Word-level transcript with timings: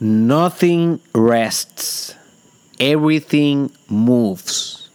Nothing 0.00 1.00
rests. 1.12 2.16
Everything 2.80 3.70
moves. 3.88 4.90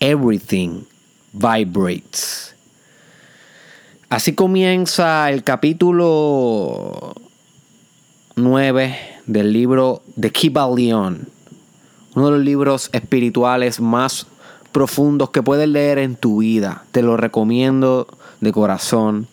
Everything 0.00 0.84
vibrates. 1.32 2.54
Así 4.08 4.34
comienza 4.34 5.30
el 5.30 5.44
capítulo 5.44 7.14
9 8.34 8.98
del 9.26 9.52
libro 9.52 10.02
de 10.16 10.32
Kibalion, 10.32 11.28
uno 12.14 12.26
de 12.26 12.32
los 12.32 12.44
libros 12.44 12.90
espirituales 12.92 13.80
más 13.80 14.26
profundos 14.72 15.30
que 15.30 15.42
puedes 15.42 15.68
leer 15.68 15.98
en 15.98 16.16
tu 16.16 16.38
vida. 16.38 16.84
Te 16.90 17.02
lo 17.02 17.16
recomiendo 17.16 18.08
de 18.40 18.52
corazón. 18.52 19.28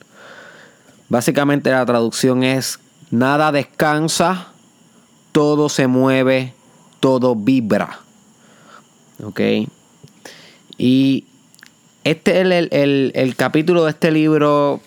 Básicamente 1.10 1.72
la 1.72 1.86
traducción 1.86 2.44
es, 2.44 2.80
nada 3.12 3.52
descansa, 3.52 4.53
todo 5.34 5.68
se 5.68 5.88
mueve, 5.88 6.54
todo 7.02 7.36
vibra. 7.36 8.00
¿Ok? 9.22 9.42
Y 10.78 11.26
este 12.06 12.40
es 12.40 12.70
el, 12.72 13.36
capítulo 13.36 13.84
de 13.84 13.92
este 13.92 14.12
libro 14.12 14.80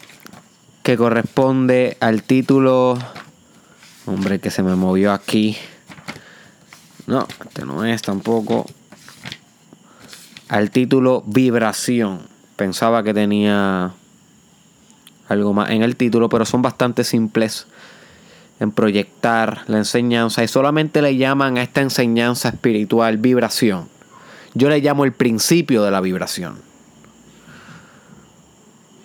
que 0.82 0.96
corresponde 0.96 1.98
al 2.00 2.22
título... 2.22 2.98
Hombre, 4.06 4.38
que 4.38 4.52
se 4.52 4.62
me 4.62 4.76
movió 4.76 5.12
aquí. 5.12 5.56
No, 7.08 7.26
este 7.44 7.64
no 7.64 7.84
es 7.84 8.02
tampoco. 8.02 8.66
Al 10.48 10.70
título 10.70 11.24
Vibración. 11.26 12.20
Pensaba 12.54 13.02
que 13.02 13.12
tenía 13.12 13.92
algo 15.28 15.52
más 15.52 15.70
en 15.70 15.82
el 15.82 15.96
título, 15.96 16.28
pero 16.28 16.46
son 16.46 16.62
bastante 16.62 17.02
simples 17.02 17.66
en 18.60 18.72
proyectar 18.72 19.62
la 19.66 19.78
enseñanza 19.78 20.42
y 20.42 20.48
solamente 20.48 21.02
le 21.02 21.16
llaman 21.16 21.58
a 21.58 21.62
esta 21.62 21.82
enseñanza 21.82 22.48
espiritual 22.48 23.18
vibración. 23.18 23.88
Yo 24.54 24.68
le 24.68 24.80
llamo 24.80 25.04
el 25.04 25.12
principio 25.12 25.82
de 25.82 25.90
la 25.90 26.00
vibración. 26.00 26.56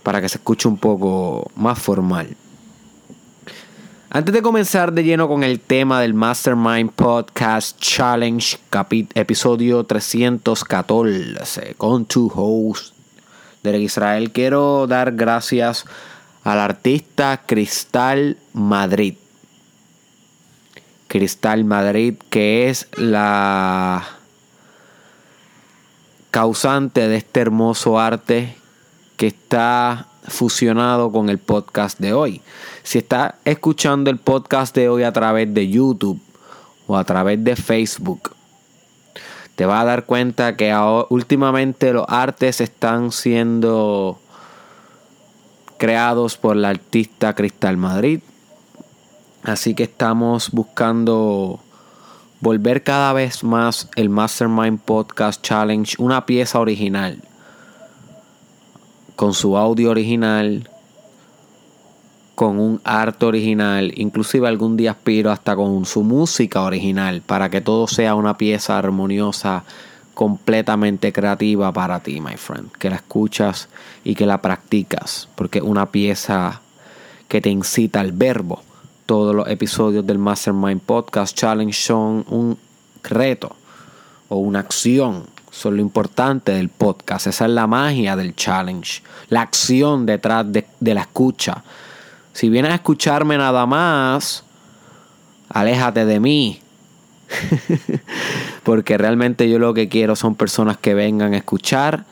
Para 0.04 0.22
que 0.22 0.30
se 0.30 0.38
escuche 0.38 0.68
un 0.68 0.78
poco 0.78 1.52
más 1.56 1.78
formal. 1.78 2.36
Antes 4.10 4.34
de 4.34 4.42
comenzar 4.42 4.92
de 4.92 5.04
lleno 5.04 5.28
con 5.30 5.44
el 5.44 5.62
tema 5.62 6.02
del 6.02 6.14
Mastermind 6.14 6.92
Podcast 6.92 7.80
Challenge, 7.80 8.58
episodio 9.14 9.86
314, 9.86 11.76
con 11.78 12.06
tu 12.06 12.30
host, 12.34 12.94
Derek 13.64 13.84
Israel, 13.84 14.32
quiero 14.32 14.86
dar 14.88 15.14
gracias 15.14 15.86
al 16.44 16.60
artista 16.60 17.42
Cristal 17.46 18.38
Madrid. 18.54 19.16
Cristal 21.12 21.66
Madrid, 21.66 22.16
que 22.30 22.70
es 22.70 22.88
la 22.96 24.08
causante 26.32 27.10
de 27.10 27.18
este 27.18 27.42
hermoso 27.42 28.00
arte 28.00 28.56
que 29.18 29.28
está 29.28 30.08
fusionado 30.24 31.12
con 31.12 31.28
el 31.28 31.38
podcast 31.38 32.00
de 32.00 32.14
hoy. 32.14 32.42
Si 32.84 32.98
está 32.98 33.36
escuchando 33.44 34.10
el 34.10 34.20
podcast 34.20 34.74
de 34.74 34.88
hoy 34.88 35.04
a 35.04 35.12
través 35.12 35.54
de 35.54 35.68
YouTube 35.68 36.22
o 36.88 36.96
a 36.96 37.04
través 37.04 37.44
de 37.44 37.58
Facebook, 37.58 38.34
te 39.58 39.66
vas 39.66 39.82
a 39.82 39.86
dar 39.86 40.06
cuenta 40.06 40.56
que 40.56 40.74
últimamente 41.10 41.92
los 41.92 42.06
artes 42.08 42.62
están 42.62 43.12
siendo 43.12 44.18
creados 45.78 46.38
por 46.38 46.56
la 46.56 46.70
artista 46.70 47.36
Cristal 47.36 47.76
Madrid. 47.76 48.22
Así 49.44 49.74
que 49.74 49.84
estamos 49.84 50.52
buscando 50.52 51.60
volver 52.42 52.84
cada 52.84 53.14
vez 53.14 53.44
más 53.44 53.90
el 53.96 54.10
Mastermind 54.10 54.80
Podcast 54.80 55.42
Challenge 55.42 55.96
una 56.00 56.26
pieza 56.26 56.60
original. 56.60 57.24
Con 59.16 59.34
su 59.34 59.58
audio 59.58 59.92
original, 59.92 60.70
con 62.36 62.60
un 62.60 62.82
arte 62.84 63.26
original, 63.26 63.92
inclusive 63.96 64.48
algún 64.48 64.78
día 64.78 64.92
aspiro 64.92 65.32
hasta 65.32 65.56
con 65.56 65.86
su 65.86 66.04
música 66.04 66.62
original, 66.62 67.22
para 67.22 67.50
que 67.50 67.62
todo 67.62 67.88
sea 67.88 68.16
una 68.16 68.38
pieza 68.38 68.78
armoniosa 68.78 69.64
completamente 70.14 71.14
creativa 71.14 71.72
para 71.72 72.00
ti, 72.00 72.20
my 72.20 72.38
friend. 72.38 72.72
Que 72.74 72.90
la 72.90 72.98
escuchas 72.98 73.70
y 74.04 74.16
que 74.16 74.26
la 74.26 74.42
practicas, 74.42 75.30
porque 75.36 75.60
es 75.60 75.64
una 75.64 75.88
pieza 75.92 76.62
que 77.28 77.42
te 77.42 77.50
incita 77.50 78.00
al 78.00 78.12
verbo. 78.12 78.62
Todos 79.12 79.36
los 79.36 79.50
episodios 79.50 80.08
del 80.08 80.20
Mastermind 80.20 80.80
Podcast 80.80 81.38
Challenge 81.38 81.74
son 81.74 82.24
un 82.30 82.58
reto 83.04 83.54
o 84.30 84.38
una 84.38 84.60
acción. 84.60 85.26
Son 85.52 85.76
lo 85.76 85.82
importante 85.82 86.54
del 86.54 86.70
podcast. 86.70 87.28
Esa 87.28 87.44
es 87.44 87.52
la 87.52 87.68
magia 87.68 88.16
del 88.16 88.34
challenge. 88.38 89.04
La 89.28 89.42
acción 89.42 90.06
detrás 90.06 90.50
de, 90.50 90.66
de 90.80 90.94
la 90.94 91.02
escucha. 91.02 91.62
Si 92.32 92.48
vienes 92.48 92.72
a 92.72 92.76
escucharme 92.76 93.38
nada 93.38 93.66
más, 93.66 94.46
aléjate 95.50 96.06
de 96.06 96.20
mí 96.22 96.62
Porque 98.64 98.98
realmente 98.98 99.50
yo 99.50 99.60
lo 99.60 99.74
que 99.74 99.90
quiero 99.90 100.16
son 100.16 100.36
personas 100.36 100.78
que 100.78 100.94
vengan 100.94 101.34
a 101.34 101.38
escuchar 101.38 102.06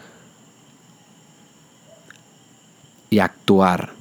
y 3.10 3.20
actuar 3.20 3.99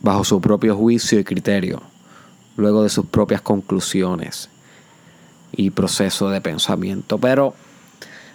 bajo 0.00 0.24
su 0.24 0.40
propio 0.40 0.76
juicio 0.76 1.18
y 1.18 1.24
criterio, 1.24 1.82
luego 2.56 2.82
de 2.82 2.88
sus 2.88 3.06
propias 3.06 3.40
conclusiones 3.42 4.48
y 5.52 5.70
proceso 5.70 6.30
de 6.30 6.40
pensamiento. 6.40 7.18
Pero 7.18 7.54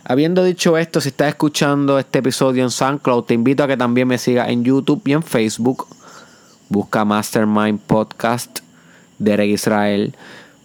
habiendo 0.03 0.43
dicho 0.43 0.77
esto, 0.77 1.01
si 1.01 1.09
estás 1.09 1.29
escuchando 1.29 1.99
este 1.99 2.19
episodio 2.19 2.63
en 2.63 2.71
SoundCloud, 2.71 3.23
te 3.23 3.33
invito 3.33 3.63
a 3.63 3.67
que 3.67 3.77
también 3.77 4.07
me 4.07 4.17
sigas 4.17 4.49
en 4.49 4.63
YouTube 4.63 5.01
y 5.05 5.13
en 5.13 5.23
Facebook. 5.23 5.87
Busca 6.69 7.05
Mastermind 7.05 7.79
Podcast 7.79 8.59
de 9.19 9.45
Israel 9.45 10.15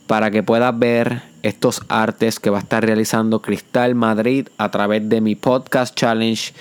para 0.06 0.30
que 0.30 0.42
puedas 0.42 0.76
ver 0.76 1.22
estos 1.42 1.82
artes 1.88 2.40
que 2.40 2.50
va 2.50 2.58
a 2.58 2.62
estar 2.62 2.84
realizando 2.84 3.40
Cristal 3.42 3.94
Madrid 3.94 4.48
a 4.58 4.70
través 4.70 5.08
de 5.08 5.20
mi 5.20 5.36
podcast 5.36 5.94
challenge 5.94 6.52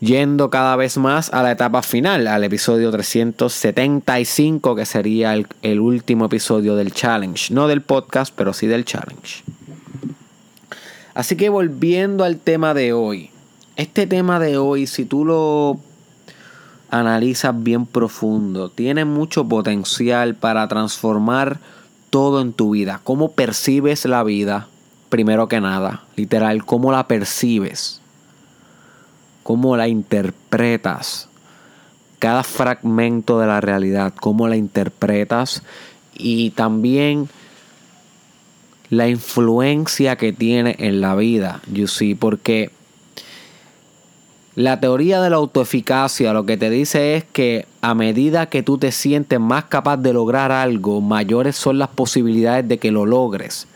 yendo 0.00 0.50
cada 0.50 0.76
vez 0.76 0.98
más 0.98 1.32
a 1.32 1.42
la 1.42 1.52
etapa 1.52 1.82
final, 1.82 2.26
al 2.26 2.44
episodio 2.44 2.90
375, 2.90 4.74
que 4.74 4.86
sería 4.86 5.34
el, 5.34 5.80
último 5.80 6.26
episodio 6.26 6.76
del 6.76 6.92
challenge. 6.92 7.52
No 7.52 7.68
del 7.68 7.82
podcast, 7.82 8.32
pero 8.36 8.52
sí 8.52 8.66
del 8.66 8.84
challenge. 8.84 9.42
Así 11.14 11.36
que 11.36 11.48
volviendo 11.48 12.24
al 12.24 12.38
tema 12.38 12.74
de 12.74 12.92
hoy. 12.92 13.30
Este 13.76 14.06
tema 14.06 14.38
de 14.38 14.58
hoy, 14.58 14.86
si 14.86 15.04
tú 15.04 15.24
lo 15.24 15.78
analizas 16.90 17.54
bien 17.62 17.86
profundo, 17.86 18.70
tiene 18.70 19.04
mucho 19.04 19.46
potencial 19.46 20.34
para 20.34 20.66
transformar 20.68 21.58
todo 22.10 22.40
en 22.40 22.52
tu 22.52 22.70
vida, 22.70 23.00
cómo 23.02 23.32
percibes 23.32 24.04
la 24.06 24.22
vida, 24.22 24.68
primero 25.08 25.48
que 25.48 25.60
nada, 25.60 26.04
literal, 26.16 26.64
cómo 26.64 26.92
la 26.92 27.06
percibes, 27.08 28.00
cómo 29.46 29.76
la 29.76 29.86
interpretas, 29.86 31.28
cada 32.18 32.42
fragmento 32.42 33.38
de 33.38 33.46
la 33.46 33.60
realidad, 33.60 34.12
cómo 34.20 34.48
la 34.48 34.56
interpretas 34.56 35.62
y 36.14 36.50
también 36.50 37.28
la 38.90 39.06
influencia 39.06 40.16
que 40.16 40.32
tiene 40.32 40.74
en 40.80 41.00
la 41.00 41.14
vida, 41.14 41.60
you 41.72 41.86
see, 41.86 42.16
porque 42.16 42.72
la 44.56 44.80
teoría 44.80 45.22
de 45.22 45.30
la 45.30 45.36
autoeficacia 45.36 46.32
lo 46.32 46.44
que 46.44 46.56
te 46.56 46.68
dice 46.68 47.14
es 47.14 47.22
que 47.22 47.66
a 47.82 47.94
medida 47.94 48.46
que 48.46 48.64
tú 48.64 48.78
te 48.78 48.90
sientes 48.90 49.38
más 49.38 49.66
capaz 49.66 49.98
de 49.98 50.12
lograr 50.12 50.50
algo, 50.50 51.00
mayores 51.00 51.54
son 51.54 51.78
las 51.78 51.90
posibilidades 51.90 52.66
de 52.66 52.78
que 52.78 52.90
lo 52.90 53.06
logres. 53.06 53.68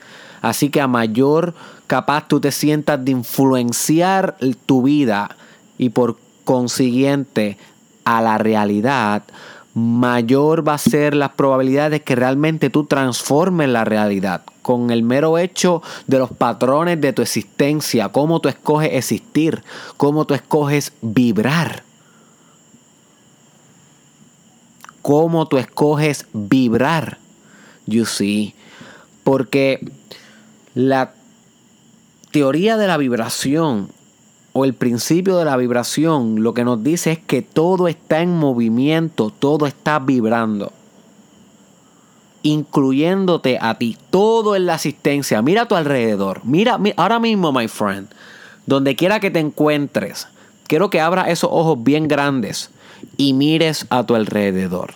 Así 0.42 0.68
que 0.68 0.80
a 0.80 0.88
mayor 0.88 1.54
capaz 1.86 2.26
tú 2.26 2.40
te 2.40 2.50
sientas 2.50 3.04
de 3.04 3.12
influenciar 3.12 4.36
tu 4.66 4.82
vida 4.82 5.36
y 5.80 5.88
por 5.88 6.18
consiguiente 6.44 7.56
a 8.04 8.20
la 8.20 8.36
realidad, 8.36 9.22
mayor 9.72 10.68
va 10.68 10.74
a 10.74 10.78
ser 10.78 11.14
las 11.14 11.30
probabilidades 11.30 11.92
de 11.92 12.02
que 12.02 12.14
realmente 12.14 12.68
tú 12.68 12.84
transformes 12.84 13.70
la 13.70 13.86
realidad 13.86 14.42
con 14.60 14.90
el 14.90 15.02
mero 15.02 15.38
hecho 15.38 15.82
de 16.06 16.18
los 16.18 16.32
patrones 16.32 17.00
de 17.00 17.14
tu 17.14 17.22
existencia, 17.22 18.10
cómo 18.10 18.40
tú 18.40 18.50
escoges 18.50 18.90
existir, 18.92 19.64
cómo 19.96 20.26
tú 20.26 20.34
escoges 20.34 20.92
vibrar. 21.00 21.82
Cómo 25.00 25.48
tú 25.48 25.56
escoges 25.56 26.26
vibrar. 26.34 27.16
You 27.86 28.04
see. 28.04 28.54
Porque 29.24 29.80
la 30.74 31.14
teoría 32.32 32.76
de 32.76 32.86
la 32.86 32.98
vibración 32.98 33.88
o 34.52 34.64
el 34.64 34.74
principio 34.74 35.36
de 35.36 35.44
la 35.44 35.56
vibración 35.56 36.42
lo 36.42 36.54
que 36.54 36.64
nos 36.64 36.82
dice 36.82 37.12
es 37.12 37.18
que 37.18 37.42
todo 37.42 37.88
está 37.88 38.20
en 38.20 38.36
movimiento, 38.36 39.30
todo 39.30 39.66
está 39.66 39.98
vibrando. 39.98 40.72
incluyéndote 42.42 43.58
a 43.60 43.76
ti, 43.76 43.98
todo 44.08 44.56
en 44.56 44.64
la 44.64 44.74
asistencia. 44.74 45.42
Mira 45.42 45.62
a 45.62 45.68
tu 45.68 45.74
alrededor. 45.74 46.40
Mira, 46.42 46.78
ahora 46.96 47.18
mismo, 47.18 47.52
my 47.52 47.68
friend, 47.68 48.08
donde 48.64 48.96
quiera 48.96 49.20
que 49.20 49.30
te 49.30 49.40
encuentres, 49.40 50.26
quiero 50.66 50.88
que 50.88 51.02
abras 51.02 51.28
esos 51.28 51.50
ojos 51.52 51.82
bien 51.84 52.08
grandes 52.08 52.70
y 53.18 53.34
mires 53.34 53.86
a 53.90 54.06
tu 54.06 54.14
alrededor. 54.14 54.94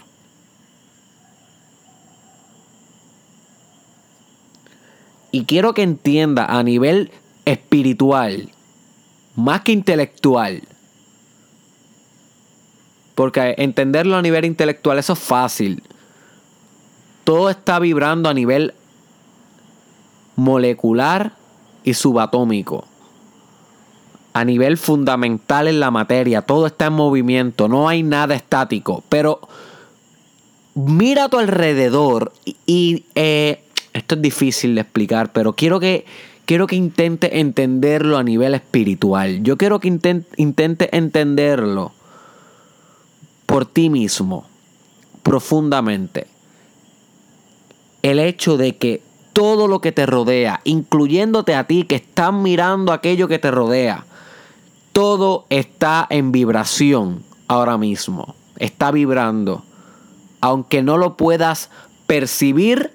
Y 5.30 5.44
quiero 5.44 5.74
que 5.74 5.82
entienda 5.82 6.46
a 6.46 6.62
nivel 6.62 7.10
espiritual, 7.44 8.53
más 9.36 9.62
que 9.62 9.72
intelectual. 9.72 10.62
Porque 13.14 13.54
entenderlo 13.58 14.16
a 14.16 14.22
nivel 14.22 14.44
intelectual, 14.44 14.98
eso 14.98 15.12
es 15.12 15.18
fácil 15.18 15.82
todo 17.24 17.48
está 17.50 17.78
vibrando 17.78 18.28
a 18.28 18.34
nivel 18.34 18.74
molecular 20.36 21.32
y 21.82 21.94
subatómico. 21.94 22.84
A 24.34 24.44
nivel 24.44 24.76
fundamental 24.76 25.68
en 25.68 25.80
la 25.80 25.90
materia, 25.90 26.42
todo 26.42 26.66
está 26.66 26.86
en 26.86 26.94
movimiento, 26.94 27.68
no 27.68 27.88
hay 27.88 28.02
nada 28.02 28.34
estático. 28.34 29.02
Pero 29.08 29.40
mira 30.74 31.24
a 31.24 31.28
tu 31.28 31.38
alrededor 31.38 32.32
y, 32.66 33.04
eh, 33.14 33.64
esto 33.92 34.16
es 34.16 34.22
difícil 34.22 34.74
de 34.74 34.80
explicar, 34.80 35.32
pero 35.32 35.52
quiero 35.52 35.78
que, 35.78 36.04
quiero 36.46 36.66
que 36.66 36.76
intente 36.76 37.40
entenderlo 37.40 38.18
a 38.18 38.22
nivel 38.22 38.54
espiritual. 38.54 39.42
Yo 39.42 39.56
quiero 39.56 39.80
que 39.80 39.88
intente, 39.88 40.96
entenderlo 40.96 41.92
por 43.46 43.66
ti 43.66 43.90
mismo, 43.90 44.46
profundamente 45.22 46.26
el 48.04 48.18
hecho 48.18 48.58
de 48.58 48.76
que 48.76 49.00
todo 49.32 49.66
lo 49.66 49.80
que 49.80 49.90
te 49.90 50.04
rodea, 50.04 50.60
incluyéndote 50.64 51.54
a 51.54 51.66
ti 51.66 51.84
que 51.84 51.94
estás 51.96 52.34
mirando 52.34 52.92
aquello 52.92 53.28
que 53.28 53.38
te 53.38 53.50
rodea, 53.50 54.04
todo 54.92 55.46
está 55.48 56.06
en 56.10 56.30
vibración 56.30 57.24
ahora 57.48 57.78
mismo. 57.78 58.34
Está 58.58 58.90
vibrando. 58.90 59.64
Aunque 60.42 60.82
no 60.82 60.98
lo 60.98 61.16
puedas 61.16 61.70
percibir 62.06 62.92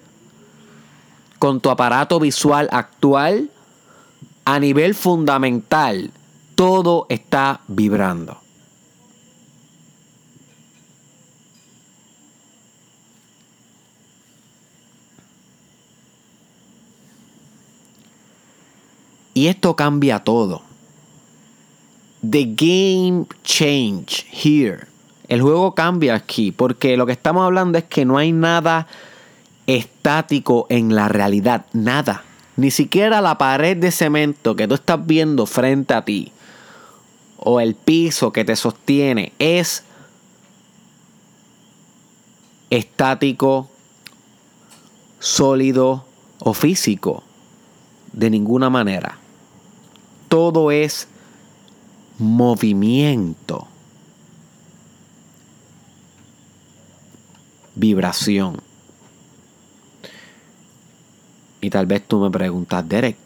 con 1.39 1.62
tu 1.62 1.69
aparato 1.69 2.19
visual 2.19 2.68
actual, 2.71 3.50
a 4.45 4.59
nivel 4.59 4.94
fundamental, 4.94 6.12
todo 6.56 7.06
está 7.09 7.62
vibrando. 7.68 8.38
Y 19.33 19.47
esto 19.47 19.74
cambia 19.77 20.19
todo. 20.19 20.63
The 22.30 22.44
game 22.44 23.25
change 23.44 24.25
here. 24.30 24.85
El 25.30 25.42
juego 25.42 25.74
cambia 25.74 26.15
aquí 26.15 26.51
porque 26.51 26.97
lo 26.97 27.06
que 27.06 27.13
estamos 27.13 27.45
hablando 27.45 27.77
es 27.77 27.85
que 27.85 28.03
no 28.03 28.18
hay 28.18 28.33
nada 28.33 28.88
estático 29.77 30.66
en 30.69 30.95
la 30.95 31.07
realidad, 31.07 31.66
nada. 31.74 32.24
Ni 32.56 32.71
siquiera 32.71 33.21
la 33.21 33.38
pared 33.38 33.77
de 33.77 33.92
cemento 33.92 34.56
que 34.56 34.68
tú 34.68 34.75
estás 34.75 35.06
viendo 35.06 35.45
frente 35.45 35.94
a 35.94 36.04
ti 36.04 36.31
o 37.38 37.60
el 37.60 37.75
piso 37.75 38.33
que 38.33 38.44
te 38.44 38.56
sostiene 38.56 39.31
es 39.39 39.83
estático, 42.69 43.69
sólido 45.19 46.06
o 46.39 46.54
físico. 46.54 47.24
De 48.12 48.30
ninguna 48.30 48.69
manera 48.69 49.19
todo 50.30 50.71
es 50.71 51.07
movimiento, 52.19 53.68
vibración. 57.75 58.69
Y 61.61 61.69
tal 61.69 61.85
vez 61.85 62.03
tú 62.07 62.19
me 62.19 62.29
preguntas, 62.29 62.88
Derek, 62.88 63.17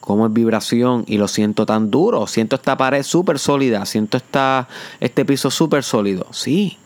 ¿cómo 0.00 0.26
es 0.26 0.32
vibración? 0.32 1.04
Y 1.06 1.18
lo 1.18 1.28
siento 1.28 1.66
tan 1.66 1.90
duro, 1.90 2.26
siento 2.26 2.56
esta 2.56 2.76
pared 2.76 3.02
súper 3.02 3.38
sólida, 3.38 3.86
siento 3.86 4.16
esta, 4.16 4.68
este 5.00 5.24
piso 5.24 5.50
súper 5.50 5.82
sólido. 5.82 6.26
Sí, 6.32 6.78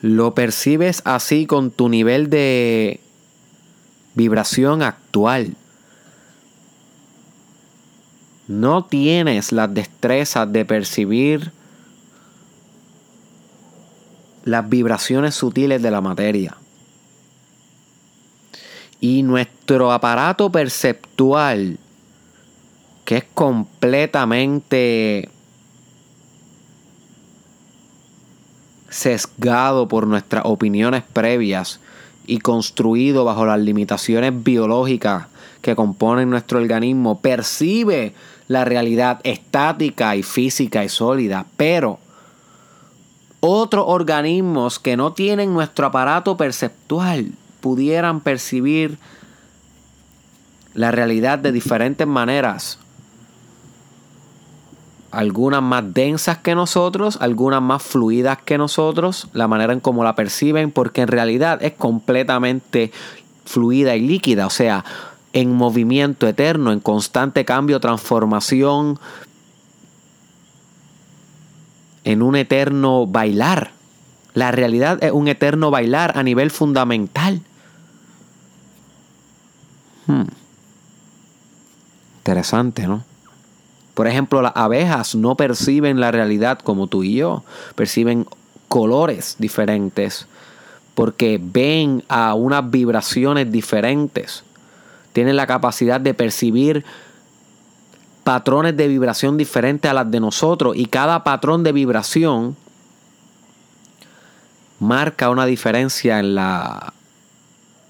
lo 0.00 0.34
percibes 0.34 1.02
así 1.04 1.46
con 1.46 1.70
tu 1.70 1.88
nivel 1.88 2.30
de 2.30 3.00
vibración 4.14 4.82
actual 4.82 5.56
no 8.52 8.84
tienes 8.84 9.52
las 9.52 9.72
destrezas 9.72 10.52
de 10.52 10.64
percibir 10.64 11.52
las 14.44 14.68
vibraciones 14.68 15.34
sutiles 15.34 15.80
de 15.80 15.90
la 15.90 16.00
materia. 16.00 16.56
Y 19.02 19.24
nuestro 19.24 19.90
aparato 19.90 20.50
perceptual, 20.52 21.80
que 23.04 23.16
es 23.16 23.24
completamente 23.34 25.28
sesgado 28.88 29.88
por 29.88 30.06
nuestras 30.06 30.44
opiniones 30.46 31.02
previas 31.12 31.80
y 32.28 32.38
construido 32.38 33.24
bajo 33.24 33.44
las 33.44 33.58
limitaciones 33.58 34.44
biológicas 34.44 35.26
que 35.62 35.74
componen 35.74 36.30
nuestro 36.30 36.60
organismo, 36.60 37.20
percibe 37.20 38.14
la 38.46 38.64
realidad 38.64 39.18
estática 39.24 40.14
y 40.14 40.22
física 40.22 40.84
y 40.84 40.88
sólida, 40.88 41.46
pero 41.56 41.98
otros 43.40 43.84
organismos 43.88 44.78
que 44.78 44.96
no 44.96 45.12
tienen 45.12 45.52
nuestro 45.52 45.86
aparato 45.86 46.36
perceptual 46.36 47.32
pudieran 47.62 48.20
percibir 48.20 48.98
la 50.74 50.90
realidad 50.90 51.38
de 51.38 51.52
diferentes 51.52 52.06
maneras. 52.06 52.78
Algunas 55.10 55.62
más 55.62 55.94
densas 55.94 56.38
que 56.38 56.54
nosotros, 56.54 57.18
algunas 57.20 57.62
más 57.62 57.82
fluidas 57.82 58.38
que 58.42 58.58
nosotros, 58.58 59.28
la 59.32 59.48
manera 59.48 59.72
en 59.72 59.80
cómo 59.80 60.04
la 60.04 60.14
perciben, 60.14 60.70
porque 60.70 61.02
en 61.02 61.08
realidad 61.08 61.62
es 61.62 61.72
completamente 61.72 62.92
fluida 63.44 63.94
y 63.94 64.00
líquida. 64.00 64.46
O 64.46 64.50
sea, 64.50 64.84
en 65.32 65.54
movimiento 65.54 66.26
eterno, 66.26 66.72
en 66.72 66.80
constante 66.80 67.44
cambio, 67.44 67.80
transformación, 67.80 68.98
en 72.04 72.22
un 72.22 72.36
eterno 72.36 73.06
bailar. 73.06 73.72
La 74.34 74.50
realidad 74.50 75.02
es 75.04 75.12
un 75.12 75.28
eterno 75.28 75.70
bailar 75.70 76.16
a 76.16 76.22
nivel 76.22 76.50
fundamental. 76.50 77.42
Hmm. 80.06 80.24
Interesante, 82.18 82.86
¿no? 82.86 83.04
Por 83.94 84.06
ejemplo, 84.06 84.40
las 84.40 84.52
abejas 84.54 85.14
no 85.14 85.36
perciben 85.36 86.00
la 86.00 86.10
realidad 86.10 86.58
como 86.58 86.86
tú 86.86 87.02
y 87.02 87.16
yo, 87.16 87.44
perciben 87.74 88.26
colores 88.68 89.36
diferentes 89.38 90.26
porque 90.94 91.38
ven 91.42 92.04
a 92.08 92.34
unas 92.34 92.70
vibraciones 92.70 93.50
diferentes 93.50 94.44
tienen 95.12 95.36
la 95.36 95.46
capacidad 95.46 96.00
de 96.00 96.14
percibir 96.14 96.84
patrones 98.24 98.76
de 98.76 98.88
vibración 98.88 99.36
diferentes 99.36 99.90
a 99.90 99.94
las 99.94 100.10
de 100.10 100.20
nosotros 100.20 100.76
y 100.76 100.86
cada 100.86 101.24
patrón 101.24 101.62
de 101.62 101.72
vibración 101.72 102.56
marca 104.78 105.30
una 105.30 105.46
diferencia 105.46 106.18
en 106.18 106.34
la 106.34 106.92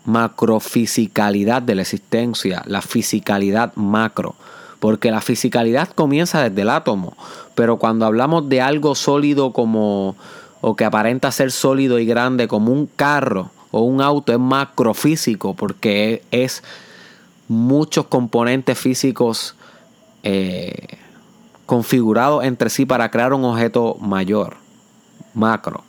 macrofisicalidad 0.04 1.62
de 1.62 1.74
la 1.74 1.82
existencia, 1.82 2.62
la 2.66 2.82
fisicalidad 2.82 3.72
macro, 3.76 4.34
porque 4.80 5.10
la 5.10 5.20
fisicalidad 5.20 5.88
comienza 5.88 6.42
desde 6.42 6.62
el 6.62 6.70
átomo, 6.70 7.16
pero 7.54 7.78
cuando 7.78 8.06
hablamos 8.06 8.48
de 8.48 8.60
algo 8.60 8.94
sólido 8.94 9.52
como 9.52 10.16
o 10.60 10.76
que 10.76 10.84
aparenta 10.84 11.30
ser 11.32 11.50
sólido 11.50 11.98
y 11.98 12.06
grande 12.06 12.48
como 12.48 12.72
un 12.72 12.86
carro 12.86 13.50
o 13.72 13.82
un 13.82 14.00
auto 14.00 14.32
es 14.32 14.38
macrofísico 14.38 15.54
porque 15.54 16.22
es 16.30 16.62
muchos 17.48 18.06
componentes 18.06 18.78
físicos 18.78 19.56
eh, 20.22 20.98
configurados 21.66 22.44
entre 22.44 22.70
sí 22.70 22.86
para 22.86 23.10
crear 23.10 23.32
un 23.32 23.44
objeto 23.44 23.96
mayor, 24.00 24.56
macro. 25.34 25.84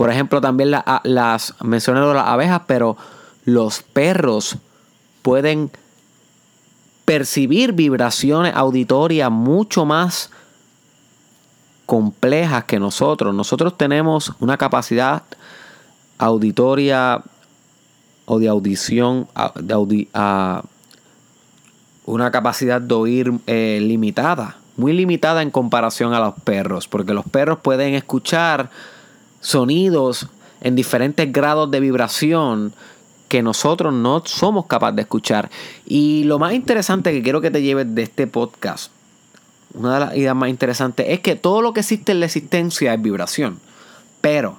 Por 0.00 0.10
ejemplo, 0.10 0.40
también 0.40 0.70
las 1.02 1.54
mencioné 1.62 2.00
de 2.00 2.14
las 2.14 2.26
abejas, 2.26 2.62
pero 2.66 2.96
los 3.44 3.82
perros 3.82 4.56
pueden 5.20 5.70
percibir 7.04 7.74
vibraciones 7.74 8.54
auditorias 8.56 9.30
mucho 9.30 9.84
más 9.84 10.30
complejas 11.84 12.64
que 12.64 12.80
nosotros. 12.80 13.34
Nosotros 13.34 13.76
tenemos 13.76 14.32
una 14.40 14.56
capacidad 14.56 15.22
auditoria 16.16 17.22
o 18.24 18.38
de 18.38 18.48
audición, 18.48 19.28
de 19.54 20.06
una 22.06 22.30
capacidad 22.30 22.80
de 22.80 22.94
oír 22.94 23.32
eh, 23.46 23.80
limitada, 23.82 24.56
muy 24.78 24.94
limitada 24.94 25.42
en 25.42 25.50
comparación 25.50 26.14
a 26.14 26.20
los 26.20 26.36
perros, 26.36 26.88
porque 26.88 27.12
los 27.12 27.26
perros 27.26 27.58
pueden 27.58 27.92
escuchar 27.92 28.70
sonidos 29.40 30.28
en 30.60 30.76
diferentes 30.76 31.32
grados 31.32 31.70
de 31.70 31.80
vibración 31.80 32.74
que 33.28 33.42
nosotros 33.42 33.94
no 33.94 34.22
somos 34.26 34.66
capaces 34.66 34.96
de 34.96 35.02
escuchar. 35.02 35.50
Y 35.86 36.24
lo 36.24 36.38
más 36.38 36.52
interesante 36.52 37.12
que 37.12 37.22
quiero 37.22 37.40
que 37.40 37.50
te 37.50 37.62
lleves 37.62 37.94
de 37.94 38.02
este 38.02 38.26
podcast, 38.26 38.90
una 39.72 39.94
de 39.94 40.00
las 40.00 40.16
ideas 40.16 40.34
más 40.34 40.50
interesantes, 40.50 41.06
es 41.08 41.20
que 41.20 41.36
todo 41.36 41.62
lo 41.62 41.72
que 41.72 41.80
existe 41.80 42.12
en 42.12 42.20
la 42.20 42.26
existencia 42.26 42.92
es 42.92 43.00
vibración. 43.00 43.60
Pero 44.20 44.58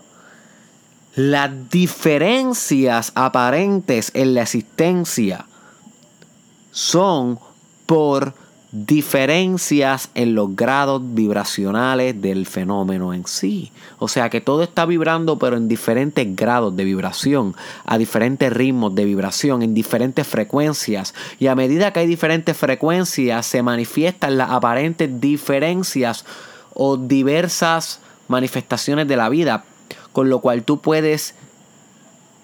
las 1.16 1.70
diferencias 1.70 3.12
aparentes 3.16 4.12
en 4.14 4.34
la 4.34 4.44
existencia 4.44 5.46
son 6.72 7.40
por 7.86 8.34
diferencias 8.72 10.10
en 10.16 10.34
los 10.34 10.56
grados 10.56 11.02
vibracionales 11.04 12.22
del 12.22 12.46
fenómeno 12.46 13.14
en 13.14 13.28
sí. 13.28 13.72
O 14.00 14.08
sea 14.08 14.30
que 14.30 14.40
todo 14.40 14.64
está 14.64 14.86
vibrando 14.86 15.38
pero 15.38 15.58
en 15.58 15.68
diferentes 15.68 16.36
grados 16.36 16.76
de 16.76 16.86
vibración, 16.86 17.56
a 17.86 17.98
diferentes 17.98 18.52
ritmos 18.52 18.96
de 18.96 19.06
vibración, 19.06 19.62
en 19.62 19.74
diferentes 19.74 20.26
frecuencias. 20.26 21.14
Y 21.38 21.48
a 21.48 21.56
medida 21.56 21.92
que 21.92 22.00
hay 22.00 22.08
diferentes 22.08 22.56
frecuencias 22.56 23.46
se 23.46 23.62
manifiestan 23.62 24.38
las 24.38 24.52
aparentes 24.52 25.20
diferencias 25.20 26.26
o 26.74 26.96
diversas 26.96 28.00
manifestaciones 28.30 29.08
de 29.08 29.18
la 29.18 29.28
vida, 29.28 29.66
con 30.14 30.30
lo 30.30 30.40
cual 30.40 30.64
tú 30.64 30.80
puedes 30.80 31.36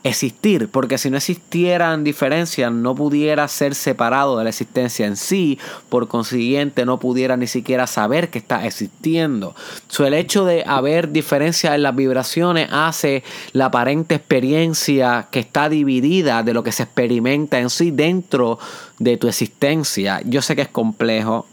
existir, 0.03 0.69
porque 0.69 0.97
si 0.97 1.09
no 1.09 1.17
existieran 1.17 2.03
diferencias 2.03 2.71
no 2.71 2.95
pudiera 2.95 3.47
ser 3.47 3.75
separado 3.75 4.37
de 4.37 4.43
la 4.43 4.49
existencia 4.49 5.05
en 5.05 5.15
sí, 5.15 5.59
por 5.89 6.07
consiguiente 6.07 6.85
no 6.85 6.99
pudiera 6.99 7.37
ni 7.37 7.47
siquiera 7.47 7.87
saber 7.87 8.29
que 8.29 8.37
está 8.37 8.65
existiendo. 8.65 9.55
So, 9.87 10.05
el 10.05 10.13
hecho 10.13 10.45
de 10.45 10.63
haber 10.65 11.11
diferencias 11.11 11.75
en 11.75 11.83
las 11.83 11.95
vibraciones 11.95 12.69
hace 12.71 13.23
la 13.53 13.65
aparente 13.65 14.15
experiencia 14.15 15.27
que 15.31 15.39
está 15.39 15.69
dividida 15.69 16.43
de 16.43 16.53
lo 16.53 16.63
que 16.63 16.71
se 16.71 16.83
experimenta 16.83 17.59
en 17.59 17.69
sí 17.69 17.91
dentro 17.91 18.59
de 18.99 19.17
tu 19.17 19.27
existencia. 19.27 20.21
Yo 20.25 20.41
sé 20.41 20.55
que 20.55 20.63
es 20.63 20.69
complejo, 20.69 21.47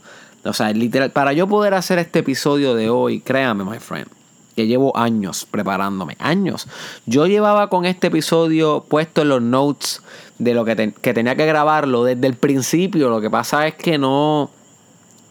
o 0.44 0.52
sea, 0.52 0.70
literal, 0.72 1.10
para 1.10 1.32
yo 1.32 1.46
poder 1.48 1.74
hacer 1.74 1.98
este 1.98 2.20
episodio 2.20 2.74
de 2.74 2.90
hoy, 2.90 3.20
créame, 3.20 3.64
my 3.64 3.78
friend 3.78 4.23
que 4.54 4.66
llevo 4.66 4.96
años 4.96 5.46
preparándome, 5.50 6.16
años. 6.18 6.68
Yo 7.06 7.26
llevaba 7.26 7.68
con 7.68 7.84
este 7.84 8.06
episodio 8.08 8.84
puesto 8.88 9.22
en 9.22 9.28
los 9.28 9.42
notes 9.42 10.02
de 10.38 10.54
lo 10.54 10.64
que, 10.64 10.74
tenía 10.74 11.36
que 11.36 11.46
grabarlo 11.46 12.04
desde 12.04 12.26
el 12.26 12.34
principio. 12.34 13.08
Lo 13.10 13.20
que 13.20 13.30
pasa 13.30 13.66
es 13.66 13.74
que 13.74 13.98
no, 13.98 14.50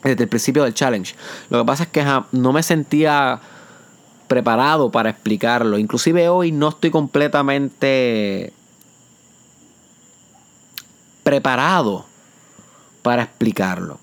desde 0.04 0.24
el 0.24 0.30
principio 0.30 0.64
del 0.64 0.74
challenge. 0.74 1.16
Lo 1.50 1.60
que 1.60 1.66
pasa 1.66 1.84
es 1.84 1.90
que 1.90 2.06
no 2.32 2.54
me 2.54 2.64
sentía 2.64 3.40
preparado 4.28 4.92
para 4.92 5.10
explicarlo. 5.10 5.78
Inclusive 5.78 6.30
hoy 6.30 6.52
no 6.52 6.70
estoy 6.70 6.92
completamente 6.92 8.54
preparado 11.24 12.06
para 13.02 13.24
explicarlo. 13.24 14.00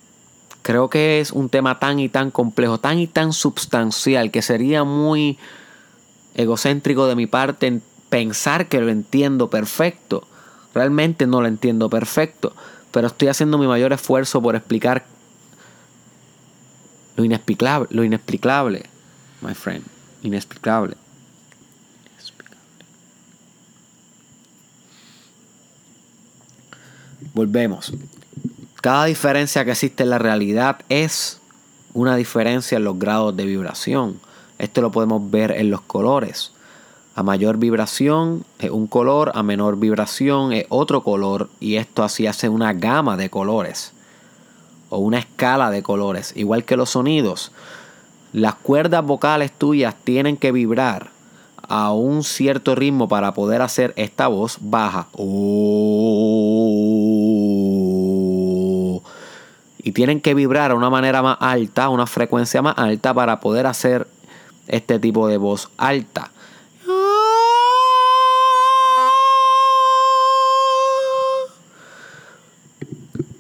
Creo 0.71 0.89
que 0.89 1.19
es 1.19 1.33
un 1.33 1.49
tema 1.49 1.81
tan 1.81 1.99
y 1.99 2.09
tan 2.09 2.31
complejo, 2.31 2.79
tan 2.79 3.01
y 3.01 3.09
tan 3.09 3.33
substancial, 3.33 4.31
que 4.31 4.41
sería 4.41 4.85
muy 4.85 5.37
egocéntrico 6.37 7.09
de 7.09 7.17
mi 7.17 7.27
parte 7.27 7.81
pensar 8.09 8.69
que 8.69 8.81
lo 8.81 8.89
entiendo 8.89 9.51
perfecto. 9.51 10.29
Realmente 10.73 11.27
no 11.27 11.41
lo 11.41 11.49
entiendo 11.49 11.91
perfecto, 11.91 12.55
pero 12.93 13.09
estoy 13.09 13.27
haciendo 13.27 13.59
mi 13.59 13.67
mayor 13.67 13.93
esfuerzo 13.93 14.41
por 14.41 14.55
explicar 14.55 15.07
lo 17.17 17.25
inexplicable, 17.25 17.89
lo 17.91 18.05
inexplicable, 18.05 18.85
my 19.41 19.55
friend, 19.55 19.83
inexplicable. 20.23 20.95
Volvemos. 27.35 27.93
Cada 28.81 29.05
diferencia 29.05 29.65
que 29.65 29.73
existe 29.73 30.05
en 30.05 30.11
la 30.11 30.19
realidad 30.19 30.79
es 30.89 31.39
una 31.93 32.17
diferencia 32.17 32.79
en 32.79 32.85
los 32.85 32.99
grados 32.99 33.37
de 33.37 33.45
vibración. 33.45 34.19
Esto 34.59 34.81
lo 34.81 34.91
podemos 34.91 35.31
ver 35.31 35.51
en 35.51 35.71
los 35.71 35.83
colores. 35.83 36.53
A 37.15 37.23
mayor 37.23 37.59
vibración 37.59 38.45
es 38.59 38.71
un 38.71 38.87
color, 38.87 39.33
a 39.35 39.43
menor 39.43 39.79
vibración 39.79 40.55
es 40.55 40.65
otro 40.71 41.03
color 41.03 41.51
y 41.61 41.77
esto 41.77 42.03
así 42.03 42.27
hace 42.27 42.49
una 42.49 42.73
gama 42.73 43.19
de 43.19 43.29
colores 43.29 43.93
o 44.89 44.99
una 44.99 45.19
escala 45.19 45.71
de 45.71 45.83
colores, 45.83 46.33
igual 46.35 46.65
que 46.65 46.77
los 46.77 46.91
sonidos. 46.91 47.53
Las 48.33 48.55
cuerdas 48.55 49.05
vocales 49.05 49.53
tuyas 49.53 49.95
tienen 50.05 50.39
que 50.39 50.53
vibrar 50.53 51.11
a 51.69 51.93
un 51.93 52.25
cierto 52.25 52.75
ritmo 52.75 53.09
para 53.09 53.35
poder 53.35 53.61
hacer 53.61 53.93
esta 53.97 54.29
voz 54.29 54.57
baja. 54.61 55.09
Y 59.83 59.93
tienen 59.93 60.21
que 60.21 60.35
vibrar 60.35 60.71
a 60.71 60.75
una 60.75 60.91
manera 60.91 61.23
más 61.23 61.39
alta, 61.41 61.85
a 61.85 61.89
una 61.89 62.07
frecuencia 62.07 62.63
más 62.63 62.77
alta 62.77 63.15
para 63.15 63.41
poder 63.41 63.67
hacer 63.67 64.07
este 64.69 64.99
tipo 64.99 65.29
de 65.29 65.37
voz 65.37 65.71
alta. 65.77 66.31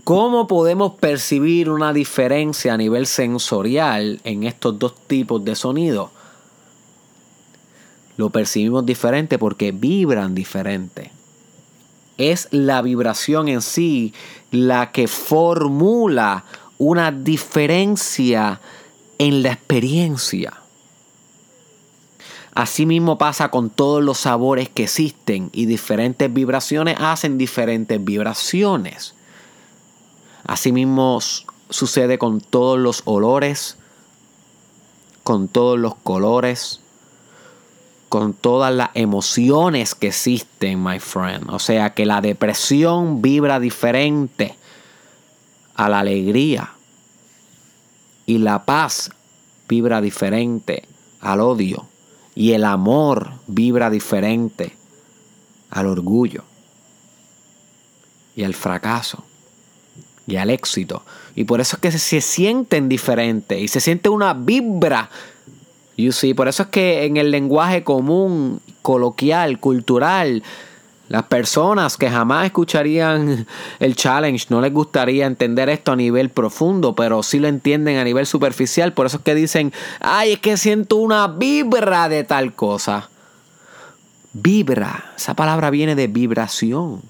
¿Cómo 0.04 0.48
podemos 0.48 0.94
percibir 0.94 1.70
una 1.70 1.92
diferencia 1.92 2.74
a 2.74 2.76
nivel 2.76 3.06
sensorial 3.06 4.20
en 4.24 4.42
estos 4.42 4.76
dos 4.76 4.94
tipos 5.06 5.44
de 5.44 5.54
sonido? 5.54 6.10
Lo 8.16 8.30
percibimos 8.30 8.84
diferente 8.84 9.38
porque 9.38 9.70
vibran 9.70 10.34
diferente 10.34 11.12
es 12.20 12.48
la 12.50 12.82
vibración 12.82 13.48
en 13.48 13.62
sí 13.62 14.14
la 14.50 14.92
que 14.92 15.08
formula 15.08 16.44
una 16.78 17.12
diferencia 17.12 18.60
en 19.18 19.42
la 19.42 19.52
experiencia. 19.52 20.54
Asimismo 22.54 23.16
pasa 23.16 23.50
con 23.50 23.70
todos 23.70 24.02
los 24.02 24.18
sabores 24.18 24.68
que 24.68 24.84
existen 24.84 25.50
y 25.52 25.66
diferentes 25.66 26.32
vibraciones 26.32 26.96
hacen 26.98 27.38
diferentes 27.38 28.02
vibraciones. 28.04 29.14
Asimismo 30.46 31.20
sucede 31.70 32.18
con 32.18 32.40
todos 32.40 32.78
los 32.78 33.02
olores, 33.04 33.76
con 35.22 35.48
todos 35.48 35.78
los 35.78 35.94
colores, 35.94 36.80
con 38.10 38.34
todas 38.34 38.74
las 38.74 38.90
emociones 38.94 39.94
que 39.94 40.08
existen, 40.08 40.82
my 40.82 40.98
friend. 40.98 41.48
O 41.48 41.60
sea 41.60 41.94
que 41.94 42.04
la 42.04 42.20
depresión 42.20 43.22
vibra 43.22 43.60
diferente 43.60 44.56
a 45.76 45.88
la 45.88 46.00
alegría. 46.00 46.72
Y 48.26 48.38
la 48.38 48.64
paz 48.64 49.12
vibra 49.68 50.00
diferente 50.00 50.82
al 51.20 51.40
odio. 51.40 51.86
Y 52.34 52.52
el 52.52 52.64
amor 52.64 53.30
vibra 53.46 53.90
diferente 53.90 54.76
al 55.70 55.86
orgullo. 55.86 56.42
Y 58.34 58.42
al 58.42 58.54
fracaso. 58.54 59.24
Y 60.26 60.34
al 60.34 60.50
éxito. 60.50 61.04
Y 61.36 61.44
por 61.44 61.60
eso 61.60 61.76
es 61.76 61.80
que 61.80 61.92
se 61.92 62.20
sienten 62.20 62.88
diferentes. 62.88 63.60
Y 63.60 63.68
se 63.68 63.78
siente 63.78 64.08
una 64.08 64.34
vibra 64.34 65.10
por 66.36 66.48
eso 66.48 66.62
es 66.64 66.68
que 66.70 67.04
en 67.04 67.16
el 67.16 67.30
lenguaje 67.30 67.84
común, 67.84 68.60
coloquial, 68.82 69.58
cultural, 69.60 70.42
las 71.08 71.24
personas 71.24 71.96
que 71.96 72.08
jamás 72.08 72.46
escucharían 72.46 73.46
el 73.80 73.96
challenge 73.96 74.46
no 74.48 74.60
les 74.60 74.72
gustaría 74.72 75.26
entender 75.26 75.68
esto 75.68 75.92
a 75.92 75.96
nivel 75.96 76.30
profundo, 76.30 76.94
pero 76.94 77.22
sí 77.22 77.40
lo 77.40 77.48
entienden 77.48 77.98
a 77.98 78.04
nivel 78.04 78.26
superficial. 78.26 78.92
Por 78.92 79.06
eso 79.06 79.18
es 79.18 79.22
que 79.24 79.34
dicen, 79.34 79.72
ay, 80.00 80.34
es 80.34 80.38
que 80.38 80.56
siento 80.56 80.96
una 80.96 81.26
vibra 81.26 82.08
de 82.08 82.22
tal 82.24 82.54
cosa. 82.54 83.10
Vibra, 84.32 85.12
esa 85.16 85.34
palabra 85.34 85.70
viene 85.70 85.96
de 85.96 86.06
vibración. 86.06 87.02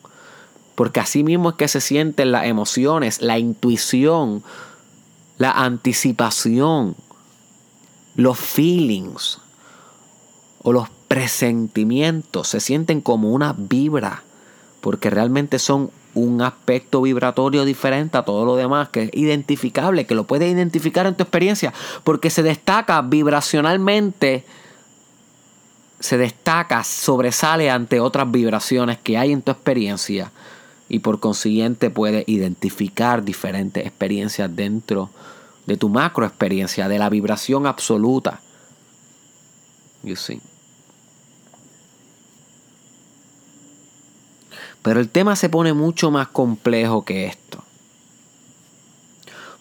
Porque 0.74 1.00
así 1.00 1.22
mismo 1.22 1.50
es 1.50 1.56
que 1.56 1.68
se 1.68 1.82
sienten 1.82 2.32
las 2.32 2.46
emociones, 2.46 3.20
la 3.20 3.38
intuición, 3.38 4.42
la 5.36 5.50
anticipación 5.50 6.96
los 8.20 8.38
feelings 8.38 9.38
o 10.62 10.72
los 10.72 10.88
presentimientos 11.08 12.48
se 12.48 12.60
sienten 12.60 13.00
como 13.00 13.30
una 13.30 13.54
vibra, 13.56 14.22
porque 14.80 15.10
realmente 15.10 15.58
son 15.58 15.90
un 16.14 16.42
aspecto 16.42 17.02
vibratorio 17.02 17.64
diferente 17.64 18.18
a 18.18 18.24
todo 18.24 18.44
lo 18.44 18.56
demás, 18.56 18.88
que 18.88 19.04
es 19.04 19.10
identificable, 19.14 20.06
que 20.06 20.14
lo 20.14 20.24
puedes 20.24 20.52
identificar 20.52 21.06
en 21.06 21.14
tu 21.14 21.22
experiencia, 21.22 21.72
porque 22.04 22.30
se 22.30 22.42
destaca 22.42 23.00
vibracionalmente 23.02 24.44
se 26.00 26.16
destaca, 26.16 26.82
sobresale 26.82 27.70
ante 27.70 28.00
otras 28.00 28.30
vibraciones 28.30 28.98
que 28.98 29.18
hay 29.18 29.32
en 29.32 29.42
tu 29.42 29.52
experiencia 29.52 30.32
y 30.88 31.00
por 31.00 31.20
consiguiente 31.20 31.90
puede 31.90 32.24
identificar 32.26 33.22
diferentes 33.22 33.86
experiencias 33.86 34.54
dentro 34.56 35.10
de 35.70 35.76
tu 35.76 35.88
macro 35.88 36.26
experiencia, 36.26 36.88
de 36.88 36.98
la 36.98 37.08
vibración 37.08 37.64
absoluta. 37.64 38.40
You 40.02 40.16
see. 40.16 40.40
Pero 44.82 44.98
el 44.98 45.08
tema 45.08 45.36
se 45.36 45.48
pone 45.48 45.72
mucho 45.72 46.10
más 46.10 46.26
complejo 46.26 47.04
que 47.04 47.26
esto. 47.26 47.62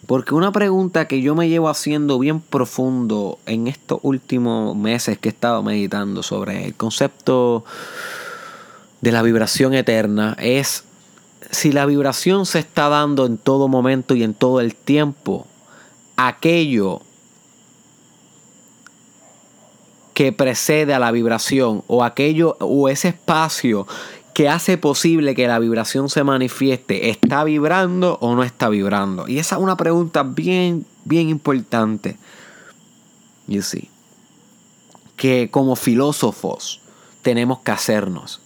Porque 0.08 0.34
una 0.34 0.50
pregunta 0.50 1.06
que 1.06 1.22
yo 1.22 1.36
me 1.36 1.48
llevo 1.48 1.68
haciendo 1.68 2.18
bien 2.18 2.40
profundo 2.40 3.38
en 3.46 3.68
estos 3.68 4.00
últimos 4.02 4.74
meses 4.74 5.16
que 5.16 5.28
he 5.28 5.32
estado 5.32 5.62
meditando 5.62 6.24
sobre 6.24 6.66
el 6.66 6.74
concepto 6.74 7.64
de 9.00 9.12
la 9.12 9.22
vibración 9.22 9.74
eterna 9.74 10.36
es 10.40 10.82
si 11.52 11.70
la 11.70 11.86
vibración 11.86 12.46
se 12.46 12.58
está 12.58 12.88
dando 12.88 13.26
en 13.26 13.38
todo 13.38 13.68
momento 13.68 14.16
y 14.16 14.24
en 14.24 14.34
todo 14.34 14.60
el 14.60 14.74
tiempo, 14.74 15.46
aquello 16.28 17.02
que 20.14 20.32
precede 20.32 20.92
a 20.92 20.98
la 20.98 21.12
vibración 21.12 21.82
o 21.86 22.04
aquello 22.04 22.56
o 22.60 22.88
ese 22.88 23.08
espacio 23.08 23.86
que 24.34 24.48
hace 24.48 24.78
posible 24.78 25.34
que 25.34 25.48
la 25.48 25.58
vibración 25.58 26.08
se 26.08 26.22
manifieste, 26.24 27.10
¿está 27.10 27.42
vibrando 27.44 28.18
o 28.20 28.34
no 28.34 28.44
está 28.44 28.68
vibrando? 28.68 29.28
Y 29.28 29.38
esa 29.38 29.56
es 29.56 29.62
una 29.62 29.76
pregunta 29.76 30.22
bien, 30.22 30.86
bien 31.04 31.28
importante. 31.28 32.16
You 33.46 33.62
see. 33.62 33.88
Que 35.16 35.50
como 35.50 35.74
filósofos 35.74 36.80
tenemos 37.22 37.60
que 37.60 37.72
hacernos. 37.72 38.40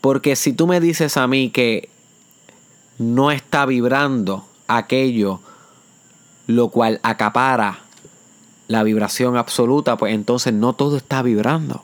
Porque 0.00 0.34
si 0.34 0.52
tú 0.52 0.66
me 0.66 0.80
dices 0.80 1.16
a 1.16 1.26
mí 1.28 1.50
que 1.50 1.91
no 2.98 3.30
está 3.30 3.66
vibrando 3.66 4.46
aquello 4.68 5.40
lo 6.46 6.68
cual 6.68 7.00
acapara 7.02 7.80
la 8.68 8.82
vibración 8.82 9.36
absoluta, 9.36 9.96
pues 9.96 10.14
entonces 10.14 10.52
no 10.52 10.72
todo 10.72 10.96
está 10.96 11.22
vibrando. 11.22 11.82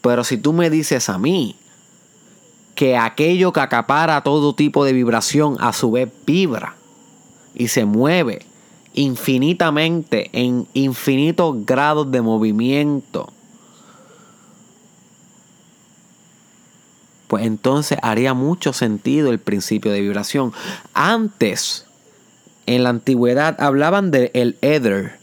Pero 0.00 0.24
si 0.24 0.38
tú 0.38 0.52
me 0.52 0.70
dices 0.70 1.08
a 1.08 1.18
mí 1.18 1.56
que 2.74 2.96
aquello 2.96 3.52
que 3.52 3.60
acapara 3.60 4.22
todo 4.22 4.54
tipo 4.54 4.84
de 4.84 4.92
vibración 4.92 5.56
a 5.60 5.72
su 5.72 5.90
vez 5.90 6.10
vibra 6.26 6.76
y 7.54 7.68
se 7.68 7.84
mueve 7.84 8.46
infinitamente 8.94 10.30
en 10.32 10.66
infinitos 10.72 11.64
grados 11.66 12.10
de 12.10 12.22
movimiento, 12.22 13.32
pues 17.30 17.46
entonces 17.46 17.96
haría 18.02 18.34
mucho 18.34 18.72
sentido 18.72 19.30
el 19.30 19.38
principio 19.38 19.92
de 19.92 20.00
vibración. 20.00 20.52
Antes, 20.94 21.86
en 22.66 22.82
la 22.82 22.88
antigüedad, 22.88 23.54
hablaban 23.60 24.10
del 24.10 24.32
el 24.34 24.58
éter, 24.62 25.16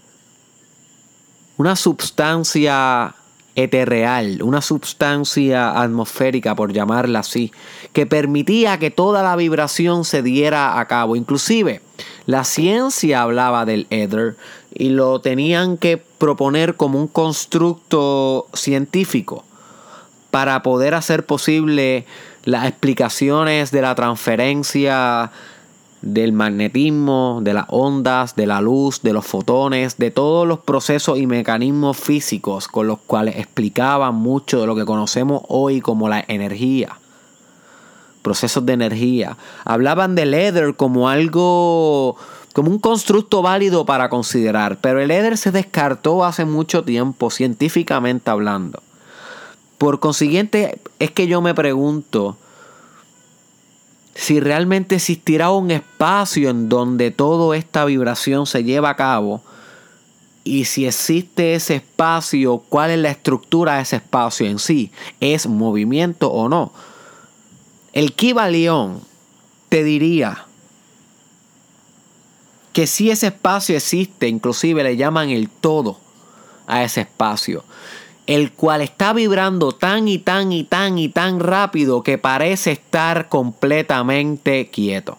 una 1.58 1.76
sustancia 1.76 3.14
eterreal, 3.56 4.42
una 4.42 4.62
sustancia 4.62 5.82
atmosférica, 5.82 6.56
por 6.56 6.72
llamarla 6.72 7.20
así, 7.20 7.52
que 7.92 8.06
permitía 8.06 8.80
que 8.80 8.90
toda 8.90 9.22
la 9.22 9.36
vibración 9.36 10.06
se 10.06 10.22
diera 10.22 10.80
a 10.80 10.88
cabo. 10.88 11.18
Inclusive, 11.18 11.82
la 12.26 12.46
ciencia 12.46 13.22
hablaba 13.22 13.66
del 13.66 13.86
éter 13.90 14.38
y 14.74 14.92
lo 14.92 15.20
tenían 15.20 15.76
que 15.76 15.98
proponer 15.98 16.76
como 16.78 17.02
un 17.02 17.08
constructo 17.10 18.48
científico 18.54 19.44
para 20.32 20.62
poder 20.64 20.94
hacer 20.94 21.26
posible 21.26 22.06
las 22.44 22.66
explicaciones 22.66 23.72
de 23.72 23.82
la 23.82 23.96
transferencia 23.96 25.32
del 26.02 26.32
magnetismo, 26.32 27.40
de 27.42 27.54
las 27.54 27.66
ondas, 27.70 28.36
de 28.36 28.46
la 28.46 28.62
luz, 28.62 29.02
de 29.02 29.14
los 29.14 29.26
fotones, 29.26 29.98
de 29.98 30.12
todos 30.12 30.48
los 30.48 30.60
procesos 30.60 31.18
y 31.18 31.28
mecanismos 31.28 31.98
físicos 31.98 32.68
con 32.68 32.88
los 32.88 33.00
cuales 33.00 33.38
explicaban 33.38 34.16
mucho 34.16 34.62
de 34.62 34.68
lo 34.68 34.76
que 34.76 34.86
conocemos 34.86 35.42
hoy 35.48 35.82
como 35.82 36.08
la 36.08 36.24
energía. 36.28 37.00
Procesos 38.22 38.66
de 38.66 38.74
energía. 38.74 39.38
Hablaban 39.66 40.16
del 40.16 40.34
éter 40.34 40.76
como 40.76 41.10
algo, 41.10 42.16
como 42.54 42.70
un 42.70 42.80
constructo 42.80 43.42
válido 43.42 43.86
para 43.86 44.10
considerar, 44.10 44.78
pero 44.80 45.02
el 45.02 45.12
éter 45.12 45.38
se 45.38 45.52
descartó 45.52 46.24
hace 46.24 46.46
mucho 46.46 46.84
tiempo, 46.84 47.30
científicamente 47.32 48.30
hablando. 48.30 48.82
Por 49.78 50.00
consiguiente, 50.00 50.80
es 51.00 51.12
que 51.12 51.28
yo 51.28 51.42
me 51.42 51.54
pregunto 51.54 52.38
si 54.16 54.40
realmente 54.40 54.96
existirá 54.96 55.52
un 55.52 55.70
espacio 55.70 56.50
en 56.50 56.70
donde 56.70 57.12
toda 57.12 57.56
esta 57.56 57.86
vibración 57.86 58.48
se 58.48 58.64
lleva 58.64 58.90
a 58.90 58.96
cabo. 58.96 59.44
Y 60.44 60.66
si 60.66 60.88
existe 60.88 61.54
ese 61.54 61.76
espacio, 61.76 62.64
cuál 62.70 62.90
es 62.90 62.98
la 62.98 63.12
estructura 63.12 63.76
de 63.76 63.84
ese 63.84 63.98
espacio 63.98 64.48
en 64.48 64.58
sí, 64.58 64.92
es 65.20 65.46
movimiento 65.46 66.32
o 66.32 66.50
no. 66.50 66.74
El 67.94 68.14
Kiva 68.14 68.50
León 68.50 69.02
te 69.70 69.84
diría 69.84 70.46
que 72.74 72.88
si 72.88 73.12
ese 73.12 73.28
espacio 73.28 73.76
existe, 73.76 74.28
inclusive 74.28 74.84
le 74.84 74.98
llaman 74.98 75.30
el 75.30 75.50
todo 75.50 76.00
a 76.66 76.84
ese 76.84 77.02
espacio 77.02 77.64
el 78.28 78.52
cual 78.52 78.82
está 78.82 79.14
vibrando 79.14 79.72
tan 79.72 80.08
y 80.08 80.20
tan 80.20 80.52
y 80.52 80.66
tan 80.66 80.98
y 81.00 81.10
tan 81.10 81.40
rápido 81.40 82.04
que 82.04 82.18
parece 82.18 82.74
estar 82.74 83.30
completamente 83.30 84.70
quieto. 84.70 85.18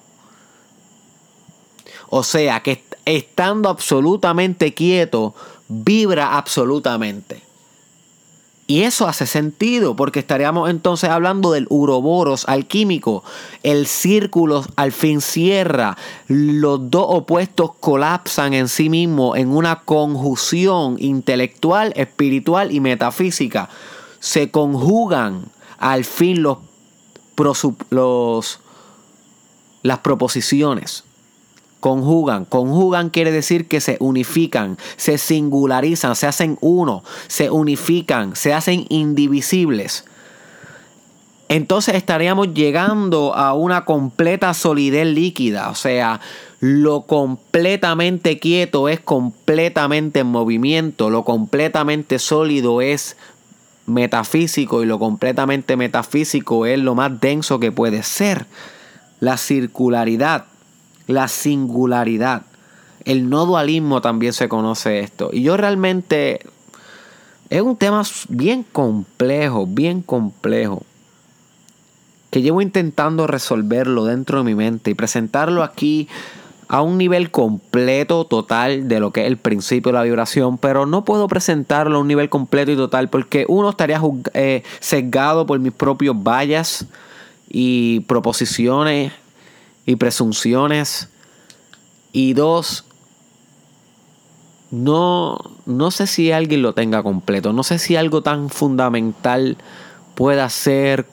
O 2.10 2.22
sea 2.22 2.60
que 2.60 2.84
estando 3.06 3.70
absolutamente 3.70 4.74
quieto, 4.74 5.34
vibra 5.68 6.36
absolutamente. 6.36 7.47
Y 8.70 8.82
eso 8.82 9.08
hace 9.08 9.26
sentido, 9.26 9.96
porque 9.96 10.18
estaríamos 10.18 10.68
entonces 10.68 11.08
hablando 11.08 11.52
del 11.52 11.66
uroboros 11.70 12.46
alquímico. 12.46 13.24
El 13.62 13.86
círculo 13.86 14.62
al 14.76 14.92
fin 14.92 15.22
cierra, 15.22 15.96
los 16.26 16.90
dos 16.90 17.06
opuestos 17.08 17.70
colapsan 17.80 18.52
en 18.52 18.68
sí 18.68 18.90
mismos 18.90 19.38
en 19.38 19.48
una 19.48 19.80
conjunción 19.80 20.96
intelectual, 20.98 21.94
espiritual 21.96 22.70
y 22.70 22.80
metafísica. 22.80 23.70
Se 24.20 24.50
conjugan 24.50 25.46
al 25.78 26.04
fin 26.04 26.42
los, 26.42 26.58
los 27.88 28.60
las 29.82 29.98
proposiciones 30.00 31.04
conjugan. 31.80 32.44
Conjugan 32.44 33.10
quiere 33.10 33.32
decir 33.32 33.68
que 33.68 33.80
se 33.80 33.96
unifican, 34.00 34.78
se 34.96 35.18
singularizan, 35.18 36.16
se 36.16 36.26
hacen 36.26 36.58
uno, 36.60 37.02
se 37.26 37.50
unifican, 37.50 38.36
se 38.36 38.54
hacen 38.54 38.86
indivisibles. 38.88 40.04
Entonces 41.48 41.94
estaríamos 41.94 42.52
llegando 42.52 43.34
a 43.34 43.54
una 43.54 43.86
completa 43.86 44.52
solidez 44.52 45.06
líquida, 45.06 45.70
o 45.70 45.74
sea, 45.74 46.20
lo 46.60 47.02
completamente 47.02 48.38
quieto 48.38 48.90
es 48.90 49.00
completamente 49.00 50.20
en 50.20 50.26
movimiento, 50.26 51.08
lo 51.08 51.24
completamente 51.24 52.18
sólido 52.18 52.82
es 52.82 53.16
metafísico 53.86 54.82
y 54.82 54.86
lo 54.86 54.98
completamente 54.98 55.76
metafísico 55.76 56.66
es 56.66 56.78
lo 56.80 56.94
más 56.94 57.18
denso 57.18 57.58
que 57.58 57.72
puede 57.72 58.02
ser. 58.02 58.46
La 59.20 59.38
circularidad 59.38 60.47
la 61.08 61.26
singularidad. 61.26 62.42
El 63.04 63.28
no 63.28 63.46
dualismo 63.46 64.00
también 64.00 64.32
se 64.32 64.48
conoce 64.48 65.00
esto. 65.00 65.30
Y 65.32 65.42
yo 65.42 65.56
realmente 65.56 66.40
es 67.50 67.62
un 67.62 67.76
tema 67.76 68.02
bien 68.28 68.62
complejo, 68.62 69.66
bien 69.66 70.02
complejo. 70.02 70.82
Que 72.30 72.42
llevo 72.42 72.60
intentando 72.60 73.26
resolverlo 73.26 74.04
dentro 74.04 74.38
de 74.38 74.44
mi 74.44 74.54
mente 74.54 74.90
y 74.90 74.94
presentarlo 74.94 75.62
aquí 75.62 76.08
a 76.68 76.82
un 76.82 76.98
nivel 76.98 77.30
completo, 77.30 78.26
total 78.26 78.88
de 78.88 79.00
lo 79.00 79.10
que 79.10 79.22
es 79.22 79.26
el 79.28 79.38
principio 79.38 79.90
de 79.90 79.98
la 79.98 80.04
vibración, 80.04 80.58
pero 80.58 80.84
no 80.84 81.06
puedo 81.06 81.26
presentarlo 81.26 81.96
a 81.96 82.00
un 82.02 82.08
nivel 82.08 82.28
completo 82.28 82.70
y 82.70 82.76
total 82.76 83.08
porque 83.08 83.46
uno 83.48 83.70
estaría 83.70 84.02
eh, 84.34 84.62
sesgado 84.78 85.46
por 85.46 85.58
mis 85.60 85.72
propios 85.72 86.14
vallas 86.22 86.84
y 87.48 88.00
proposiciones 88.00 89.14
y 89.88 89.96
presunciones. 89.96 91.08
Y 92.12 92.34
dos, 92.34 92.84
no, 94.70 95.38
no 95.64 95.90
sé 95.90 96.06
si 96.06 96.30
alguien 96.30 96.60
lo 96.60 96.74
tenga 96.74 97.02
completo. 97.02 97.54
No 97.54 97.62
sé 97.62 97.78
si 97.78 97.96
algo 97.96 98.22
tan 98.22 98.50
fundamental 98.50 99.56
pueda 100.14 100.46
ser 100.50 101.06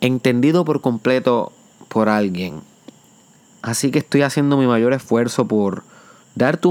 entendido 0.00 0.64
por 0.64 0.80
completo 0.82 1.50
por 1.88 2.08
alguien. 2.08 2.60
Así 3.62 3.90
que 3.90 3.98
estoy 3.98 4.22
haciendo 4.22 4.56
mi 4.56 4.68
mayor 4.68 4.92
esfuerzo 4.92 5.48
por 5.48 5.82
darte 6.36 6.68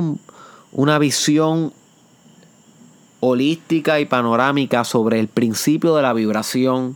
una 0.71 0.99
visión 0.99 1.73
holística 3.19 3.99
y 3.99 4.05
panorámica 4.05 4.85
sobre 4.85 5.19
el 5.19 5.27
principio 5.27 5.97
de 5.97 6.01
la 6.01 6.13
vibración, 6.13 6.95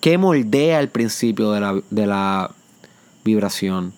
qué 0.00 0.18
moldea 0.18 0.80
el 0.80 0.88
principio 0.88 1.52
de 1.52 1.60
la, 1.60 1.80
de 1.90 2.06
la 2.06 2.50
vibración. 3.24 3.92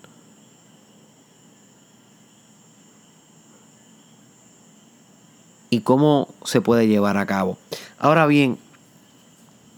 Y 5.71 5.81
cómo 5.81 6.29
se 6.45 6.61
puede 6.61 6.87
llevar 6.87 7.17
a 7.17 7.25
cabo. 7.25 7.57
Ahora 7.99 8.27
bien, 8.27 8.59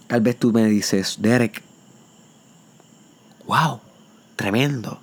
tal 0.07 0.21
vez 0.21 0.37
tú 0.37 0.51
me 0.51 0.65
dices, 0.65 1.17
Derek, 1.19 1.63
wow, 3.47 3.79
tremendo. 4.35 4.99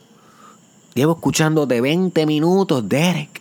Llevo 0.95 1.13
escuchándote 1.13 1.81
20 1.81 2.27
minutos, 2.27 2.87
Derek. 2.87 3.41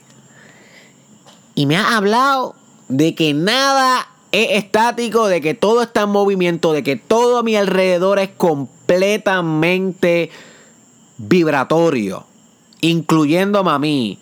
Y 1.56 1.66
me 1.66 1.76
has 1.76 1.94
hablado 1.94 2.56
de 2.88 3.16
que 3.16 3.34
nada 3.34 4.08
es 4.32 4.64
estático, 4.64 5.28
de 5.28 5.42
que 5.42 5.54
todo 5.54 5.82
está 5.82 6.04
en 6.04 6.10
movimiento, 6.10 6.74
de 6.74 6.84
que 6.84 6.96
todo 6.96 7.38
a 7.38 7.44
mi 7.44 7.56
alrededor 7.56 8.20
es 8.20 8.30
completamente 8.30 10.30
vibratorio, 11.18 12.26
incluyéndome 12.82 13.72
a 13.72 13.80
mí, 13.80 14.20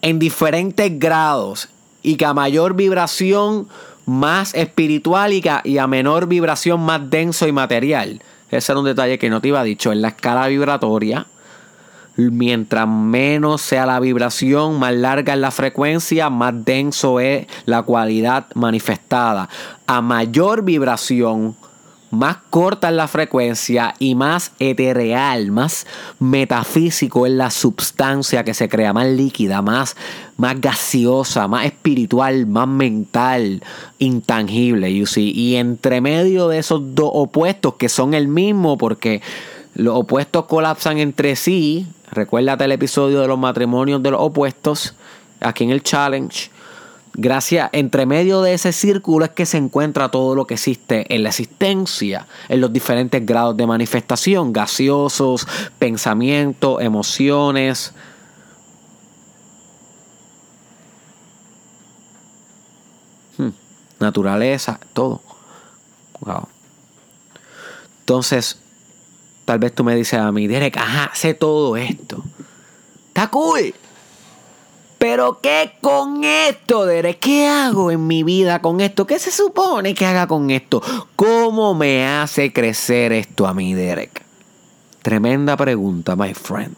en 0.00 0.18
diferentes 0.18 0.98
grados, 0.98 1.68
y 2.02 2.16
que 2.16 2.24
a 2.24 2.34
mayor 2.34 2.74
vibración 2.74 3.68
más 4.06 4.54
espiritual 4.54 5.32
y, 5.34 5.78
a 5.78 5.86
menor 5.86 6.26
vibración 6.26 6.80
más 6.80 7.10
denso 7.10 7.46
y 7.46 7.52
material. 7.52 8.22
Ese 8.50 8.72
era 8.72 8.78
un 8.78 8.86
detalle 8.86 9.18
que 9.18 9.28
no 9.28 9.42
te 9.42 9.48
iba 9.48 9.62
dicho. 9.62 9.92
En 9.92 10.00
la 10.00 10.08
escala 10.08 10.48
vibratoria, 10.48 11.26
mientras 12.18 12.88
menos 12.88 13.62
sea 13.62 13.86
la 13.86 14.00
vibración, 14.00 14.78
más 14.78 14.92
larga 14.94 15.34
es 15.34 15.38
la 15.38 15.52
frecuencia, 15.52 16.30
más 16.30 16.64
denso 16.64 17.20
es 17.20 17.46
la 17.64 17.82
cualidad 17.82 18.46
manifestada. 18.54 19.48
A 19.86 20.00
mayor 20.00 20.64
vibración, 20.64 21.56
más 22.10 22.38
corta 22.50 22.88
es 22.88 22.94
la 22.94 23.06
frecuencia 23.06 23.94
y 24.00 24.16
más 24.16 24.52
etereal, 24.58 25.52
más 25.52 25.86
metafísico 26.18 27.26
es 27.26 27.32
la 27.32 27.50
sustancia 27.50 28.42
que 28.42 28.54
se 28.54 28.68
crea, 28.68 28.92
más 28.92 29.06
líquida, 29.06 29.62
más, 29.62 29.94
más 30.36 30.60
gaseosa, 30.60 31.46
más 31.46 31.66
espiritual, 31.66 32.46
más 32.46 32.66
mental, 32.66 33.62
intangible. 33.98 34.90
Y 34.90 35.54
entre 35.54 36.00
medio 36.00 36.48
de 36.48 36.58
esos 36.58 36.96
dos 36.96 37.10
opuestos 37.12 37.74
que 37.74 37.88
son 37.88 38.14
el 38.14 38.26
mismo 38.26 38.76
porque 38.76 39.22
los 39.78 39.96
opuestos 39.96 40.44
colapsan 40.44 40.98
entre 40.98 41.34
sí, 41.34 41.86
Recuérdate 42.10 42.64
el 42.64 42.72
episodio 42.72 43.20
de 43.20 43.28
los 43.28 43.38
matrimonios 43.38 44.02
de 44.02 44.10
los 44.10 44.20
opuestos, 44.20 44.94
aquí 45.40 45.64
en 45.64 45.70
el 45.70 45.82
challenge. 45.82 46.50
Gracias, 47.14 47.68
entre 47.72 48.06
medio 48.06 48.42
de 48.42 48.54
ese 48.54 48.72
círculo 48.72 49.24
es 49.24 49.32
que 49.32 49.44
se 49.44 49.58
encuentra 49.58 50.08
todo 50.10 50.34
lo 50.34 50.46
que 50.46 50.54
existe 50.54 51.12
en 51.14 51.22
la 51.22 51.30
existencia, 51.30 52.26
en 52.48 52.60
los 52.60 52.72
diferentes 52.72 53.24
grados 53.26 53.56
de 53.56 53.66
manifestación, 53.66 54.52
gaseosos, 54.52 55.46
pensamientos, 55.78 56.80
emociones. 56.80 57.92
Hmm, 63.36 63.50
naturaleza, 63.98 64.78
todo. 64.92 65.20
Wow. 66.20 66.48
Entonces, 68.00 68.58
Tal 69.48 69.58
vez 69.58 69.74
tú 69.74 69.82
me 69.82 69.96
dices 69.96 70.20
a 70.20 70.30
mí, 70.30 70.46
Derek, 70.46 70.76
ajá, 70.76 71.10
sé 71.14 71.32
todo 71.32 71.74
esto. 71.78 72.22
Está 73.06 73.30
cool. 73.30 73.72
Pero 74.98 75.40
¿qué 75.40 75.72
con 75.80 76.22
esto, 76.22 76.84
Derek? 76.84 77.18
¿Qué 77.18 77.46
hago 77.46 77.90
en 77.90 78.06
mi 78.06 78.22
vida 78.24 78.60
con 78.60 78.82
esto? 78.82 79.06
¿Qué 79.06 79.18
se 79.18 79.30
supone 79.30 79.94
que 79.94 80.04
haga 80.04 80.26
con 80.26 80.50
esto? 80.50 80.82
¿Cómo 81.16 81.74
me 81.74 82.06
hace 82.06 82.52
crecer 82.52 83.14
esto 83.14 83.46
a 83.46 83.54
mí, 83.54 83.72
Derek? 83.72 84.22
Tremenda 85.00 85.56
pregunta, 85.56 86.14
my 86.14 86.34
friend. 86.34 86.76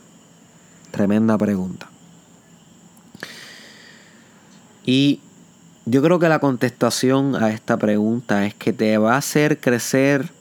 Tremenda 0.92 1.36
pregunta. 1.36 1.90
Y 4.86 5.18
yo 5.86 6.02
creo 6.02 6.20
que 6.20 6.28
la 6.28 6.38
contestación 6.38 7.34
a 7.34 7.50
esta 7.50 7.78
pregunta 7.78 8.46
es 8.46 8.54
que 8.54 8.72
te 8.72 8.96
va 8.96 9.14
a 9.14 9.18
hacer 9.18 9.58
crecer 9.58 10.38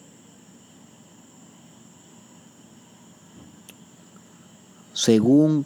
según 5.00 5.66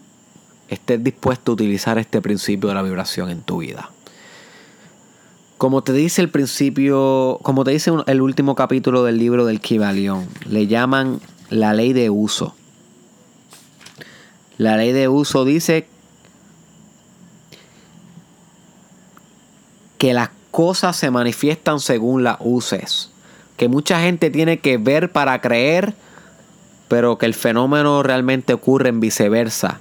estés 0.69 1.03
dispuesto 1.03 1.51
a 1.51 1.55
utilizar 1.55 1.97
este 1.97 2.21
principio 2.21 2.69
de 2.69 2.75
la 2.75 2.83
vibración 2.83 3.31
en 3.31 3.41
tu 3.41 3.57
vida. 3.57 3.89
Como 5.57 5.81
te 5.81 5.91
dice 5.91 6.21
el 6.21 6.29
principio, 6.29 7.39
como 7.41 7.63
te 7.63 7.71
dice 7.71 7.91
el 8.05 8.21
último 8.21 8.53
capítulo 8.53 9.03
del 9.03 9.17
libro 9.17 9.45
del 9.45 9.59
Kibalión, 9.59 10.27
le 10.47 10.67
llaman 10.67 11.19
la 11.49 11.73
ley 11.73 11.93
de 11.93 12.11
uso. 12.11 12.53
La 14.59 14.77
ley 14.77 14.91
de 14.91 15.07
uso 15.07 15.45
dice 15.45 15.87
que 19.97 20.13
las 20.13 20.29
cosas 20.51 20.95
se 20.95 21.09
manifiestan 21.09 21.79
según 21.79 22.23
las 22.23 22.37
uses. 22.39 23.09
Que 23.57 23.67
mucha 23.67 23.99
gente 23.99 24.29
tiene 24.29 24.59
que 24.59 24.77
ver 24.77 25.11
para 25.11 25.41
creer 25.41 25.95
pero 26.87 27.17
que 27.17 27.25
el 27.25 27.33
fenómeno 27.33 28.03
realmente 28.03 28.53
ocurre 28.53 28.89
en 28.89 28.99
viceversa. 28.99 29.79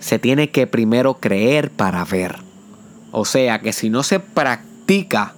Se 0.00 0.18
tiene 0.18 0.50
que 0.50 0.66
primero 0.66 1.14
creer 1.14 1.70
para 1.70 2.04
ver. 2.04 2.36
O 3.12 3.24
sea 3.24 3.60
que 3.60 3.72
si 3.72 3.90
no 3.90 4.02
se 4.02 4.20
practica, 4.20 5.34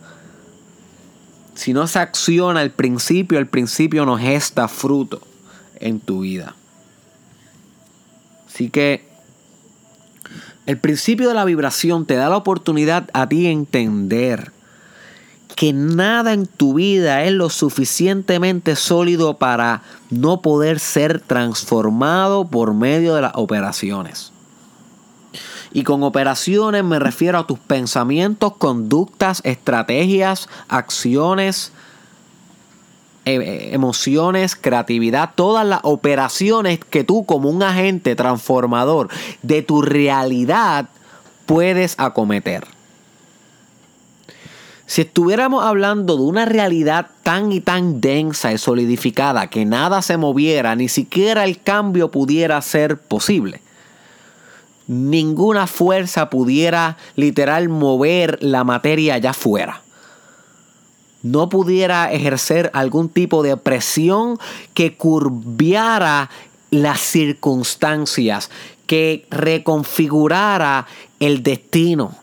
si 1.54 1.72
no 1.72 1.86
se 1.86 1.98
acciona 1.98 2.62
el 2.62 2.70
principio, 2.70 3.38
el 3.38 3.46
principio 3.46 4.04
no 4.04 4.16
gesta 4.16 4.68
fruto 4.68 5.20
en 5.80 6.00
tu 6.00 6.20
vida. 6.20 6.54
Así 8.48 8.70
que 8.70 9.06
el 10.66 10.78
principio 10.78 11.28
de 11.28 11.34
la 11.34 11.44
vibración 11.44 12.04
te 12.04 12.16
da 12.16 12.28
la 12.28 12.36
oportunidad 12.36 13.08
a 13.12 13.28
ti 13.28 13.46
entender 13.46 14.52
que 15.58 15.72
nada 15.72 16.34
en 16.34 16.46
tu 16.46 16.74
vida 16.74 17.24
es 17.24 17.32
lo 17.32 17.50
suficientemente 17.50 18.76
sólido 18.76 19.38
para 19.38 19.82
no 20.08 20.40
poder 20.40 20.78
ser 20.78 21.18
transformado 21.18 22.46
por 22.46 22.74
medio 22.74 23.16
de 23.16 23.22
las 23.22 23.32
operaciones. 23.34 24.30
Y 25.72 25.82
con 25.82 26.04
operaciones 26.04 26.84
me 26.84 27.00
refiero 27.00 27.40
a 27.40 27.46
tus 27.48 27.58
pensamientos, 27.58 28.52
conductas, 28.56 29.40
estrategias, 29.42 30.48
acciones, 30.68 31.72
e, 33.24 33.34
e, 33.34 33.74
emociones, 33.74 34.54
creatividad, 34.54 35.32
todas 35.34 35.66
las 35.66 35.80
operaciones 35.82 36.78
que 36.78 37.02
tú 37.02 37.26
como 37.26 37.50
un 37.50 37.64
agente 37.64 38.14
transformador 38.14 39.08
de 39.42 39.62
tu 39.62 39.82
realidad 39.82 40.88
puedes 41.46 41.96
acometer. 41.98 42.77
Si 44.88 45.02
estuviéramos 45.02 45.62
hablando 45.64 46.16
de 46.16 46.22
una 46.22 46.46
realidad 46.46 47.08
tan 47.22 47.52
y 47.52 47.60
tan 47.60 48.00
densa 48.00 48.54
y 48.54 48.58
solidificada 48.58 49.48
que 49.48 49.66
nada 49.66 50.00
se 50.00 50.16
moviera, 50.16 50.74
ni 50.76 50.88
siquiera 50.88 51.44
el 51.44 51.60
cambio 51.60 52.10
pudiera 52.10 52.60
ser 52.62 52.96
posible. 52.96 53.60
Ninguna 54.86 55.66
fuerza 55.66 56.30
pudiera 56.30 56.96
literal 57.16 57.68
mover 57.68 58.42
la 58.42 58.64
materia 58.64 59.16
allá 59.16 59.30
afuera. 59.30 59.82
No 61.22 61.50
pudiera 61.50 62.10
ejercer 62.10 62.70
algún 62.72 63.10
tipo 63.10 63.42
de 63.42 63.58
presión 63.58 64.38
que 64.72 64.96
curviara 64.96 66.30
las 66.70 67.00
circunstancias, 67.00 68.50
que 68.86 69.26
reconfigurara 69.28 70.86
el 71.20 71.42
destino 71.42 72.16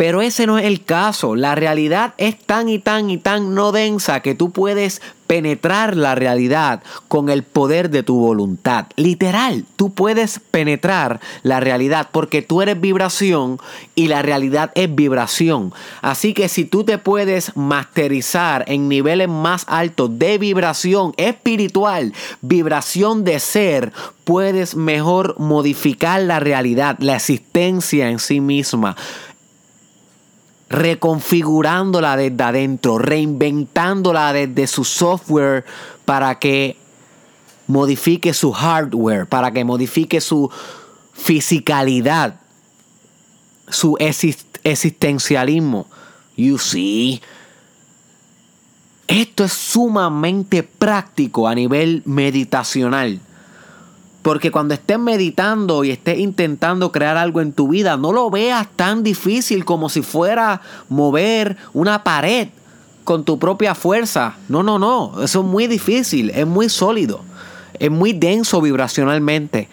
pero 0.00 0.22
ese 0.22 0.46
no 0.46 0.58
es 0.58 0.64
el 0.64 0.82
caso. 0.82 1.36
La 1.36 1.54
realidad 1.54 2.14
es 2.16 2.38
tan 2.38 2.70
y 2.70 2.78
tan 2.78 3.10
y 3.10 3.18
tan 3.18 3.54
no 3.54 3.70
densa 3.70 4.20
que 4.20 4.34
tú 4.34 4.50
puedes 4.50 5.02
penetrar 5.26 5.94
la 5.94 6.14
realidad 6.14 6.82
con 7.06 7.28
el 7.28 7.42
poder 7.42 7.90
de 7.90 8.02
tu 8.02 8.18
voluntad. 8.18 8.86
Literal, 8.96 9.66
tú 9.76 9.92
puedes 9.92 10.40
penetrar 10.40 11.20
la 11.42 11.60
realidad 11.60 12.08
porque 12.10 12.40
tú 12.40 12.62
eres 12.62 12.80
vibración 12.80 13.58
y 13.94 14.08
la 14.08 14.22
realidad 14.22 14.72
es 14.74 14.92
vibración. 14.92 15.72
Así 16.00 16.32
que 16.32 16.48
si 16.48 16.64
tú 16.64 16.82
te 16.82 16.96
puedes 16.96 17.54
masterizar 17.54 18.64
en 18.68 18.88
niveles 18.88 19.28
más 19.28 19.66
altos 19.68 20.18
de 20.18 20.38
vibración 20.38 21.12
espiritual, 21.18 22.14
vibración 22.40 23.22
de 23.22 23.38
ser, 23.38 23.92
puedes 24.24 24.74
mejor 24.74 25.38
modificar 25.38 26.22
la 26.22 26.40
realidad, 26.40 26.96
la 27.00 27.16
existencia 27.16 28.08
en 28.08 28.18
sí 28.18 28.40
misma 28.40 28.96
reconfigurándola 30.70 32.16
desde 32.16 32.42
adentro, 32.42 32.96
reinventándola 32.96 34.32
desde 34.32 34.66
su 34.68 34.84
software 34.84 35.64
para 36.04 36.38
que 36.38 36.76
modifique 37.66 38.32
su 38.32 38.52
hardware, 38.52 39.26
para 39.26 39.50
que 39.50 39.64
modifique 39.64 40.20
su 40.20 40.50
fisicalidad, 41.12 42.40
su 43.68 43.96
existencialismo. 43.98 45.86
You 46.36 46.58
see. 46.58 47.20
Esto 49.08 49.44
es 49.44 49.52
sumamente 49.52 50.62
práctico 50.62 51.48
a 51.48 51.54
nivel 51.54 52.02
meditacional. 52.06 53.20
Porque 54.22 54.50
cuando 54.50 54.74
estés 54.74 54.98
meditando 54.98 55.82
y 55.82 55.90
estés 55.90 56.18
intentando 56.18 56.92
crear 56.92 57.16
algo 57.16 57.40
en 57.40 57.52
tu 57.52 57.68
vida, 57.68 57.96
no 57.96 58.12
lo 58.12 58.30
veas 58.30 58.68
tan 58.76 59.02
difícil 59.02 59.64
como 59.64 59.88
si 59.88 60.02
fuera 60.02 60.60
mover 60.88 61.56
una 61.72 62.04
pared 62.04 62.48
con 63.04 63.24
tu 63.24 63.38
propia 63.38 63.74
fuerza. 63.74 64.36
No, 64.48 64.62
no, 64.62 64.78
no. 64.78 65.22
Eso 65.22 65.40
es 65.40 65.46
muy 65.46 65.66
difícil, 65.66 66.30
es 66.30 66.46
muy 66.46 66.68
sólido, 66.68 67.22
es 67.78 67.90
muy 67.90 68.12
denso 68.12 68.60
vibracionalmente. 68.60 69.68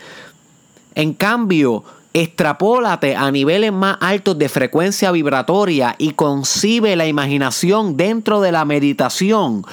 En 0.96 1.14
cambio, 1.14 1.84
extrapólate 2.14 3.16
a 3.16 3.30
niveles 3.30 3.72
más 3.72 3.98
altos 4.00 4.40
de 4.40 4.50
frecuencia 4.50 5.12
vibratoria 5.12 5.96
y 5.98 6.14
concibe 6.14 6.96
la 6.96 7.06
imaginación 7.06 7.98
dentro 7.98 8.42
de 8.42 8.52
la 8.52 8.66
meditación 8.66 9.64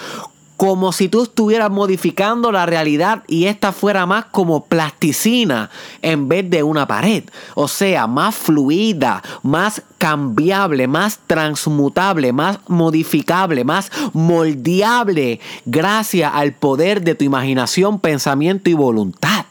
como 0.64 0.92
si 0.92 1.10
tú 1.10 1.24
estuvieras 1.24 1.70
modificando 1.70 2.50
la 2.50 2.64
realidad 2.64 3.22
y 3.28 3.44
esta 3.44 3.70
fuera 3.70 4.06
más 4.06 4.24
como 4.24 4.64
plasticina 4.64 5.68
en 6.00 6.26
vez 6.26 6.48
de 6.48 6.62
una 6.62 6.86
pared. 6.86 7.24
O 7.54 7.68
sea, 7.68 8.06
más 8.06 8.34
fluida, 8.34 9.22
más 9.42 9.82
cambiable, 9.98 10.88
más 10.88 11.20
transmutable, 11.26 12.32
más 12.32 12.60
modificable, 12.66 13.62
más 13.62 13.92
moldeable 14.14 15.38
gracias 15.66 16.32
al 16.34 16.54
poder 16.54 17.02
de 17.02 17.14
tu 17.14 17.26
imaginación, 17.26 18.00
pensamiento 18.00 18.70
y 18.70 18.72
voluntad. 18.72 19.44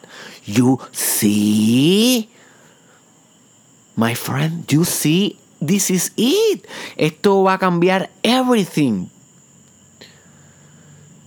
You 0.48 0.80
see? 0.92 2.28
My 3.96 4.16
friend, 4.16 4.66
you 4.66 4.84
see? 4.84 5.38
This 5.64 5.92
is 5.92 6.12
it. 6.16 6.66
Esto 6.98 7.44
va 7.44 7.54
a 7.54 7.60
cambiar 7.60 8.10
everything. 8.24 9.13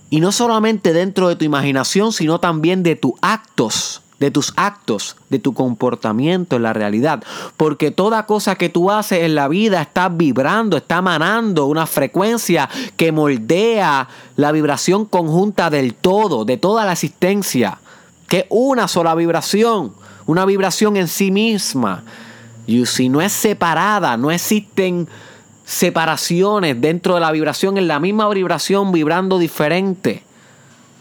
Y 0.09 0.21
no 0.21 0.31
solamente 0.31 0.93
dentro 0.93 1.27
de 1.27 1.35
tu 1.35 1.45
imaginación, 1.45 2.13
sino 2.13 2.39
también 2.39 2.81
de 2.83 2.95
tus 2.95 3.13
actos, 3.21 4.01
de 4.19 4.31
tus 4.31 4.53
actos, 4.55 5.15
de 5.29 5.39
tu 5.39 5.53
comportamiento 5.53 6.55
en 6.55 6.63
la 6.63 6.73
realidad. 6.73 7.23
Porque 7.57 7.91
toda 7.91 8.25
cosa 8.25 8.55
que 8.55 8.69
tú 8.69 8.89
haces 8.89 9.23
en 9.23 9.35
la 9.35 9.47
vida 9.47 9.81
está 9.81 10.09
vibrando, 10.09 10.77
está 10.77 10.99
emanando 10.99 11.65
una 11.65 11.85
frecuencia 11.85 12.69
que 12.95 13.11
moldea 13.11 14.07
la 14.37 14.51
vibración 14.51 15.05
conjunta 15.05 15.69
del 15.69 15.93
todo, 15.93 16.45
de 16.45 16.57
toda 16.57 16.85
la 16.85 16.93
existencia. 16.93 17.79
Que 18.27 18.47
una 18.49 18.87
sola 18.87 19.13
vibración, 19.13 19.93
una 20.25 20.45
vibración 20.45 20.97
en 20.97 21.07
sí 21.07 21.31
misma. 21.31 22.03
Y 22.65 22.85
si 22.85 23.09
no 23.09 23.21
es 23.21 23.33
separada, 23.33 24.17
no 24.17 24.31
existen 24.31 25.07
separaciones 25.67 26.79
dentro 26.79 27.15
de 27.15 27.19
la 27.19 27.31
vibración, 27.31 27.77
en 27.77 27.89
la 27.89 27.99
misma 27.99 28.29
vibración, 28.29 28.93
vibrando 28.93 29.37
diferente, 29.37 30.23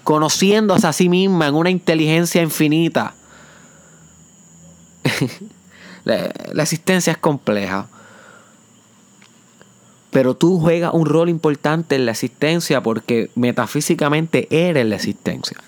conociéndose 0.02 0.88
a 0.88 0.92
sí 0.92 1.08
misma 1.08 1.46
en 1.46 1.54
una 1.54 1.70
inteligencia 1.70 2.42
infinita. 2.42 3.14
la, 6.04 6.32
la 6.52 6.62
existencia 6.64 7.12
es 7.12 7.18
compleja. 7.18 7.86
Pero 10.10 10.34
tú 10.34 10.58
juegas 10.58 10.92
un 10.94 11.06
rol 11.06 11.28
importante 11.28 11.94
en 11.94 12.04
la 12.04 12.12
existencia 12.12 12.82
porque 12.82 13.30
metafísicamente 13.36 14.48
eres 14.50 14.84
la 14.84 14.96
existencia. 14.96 15.58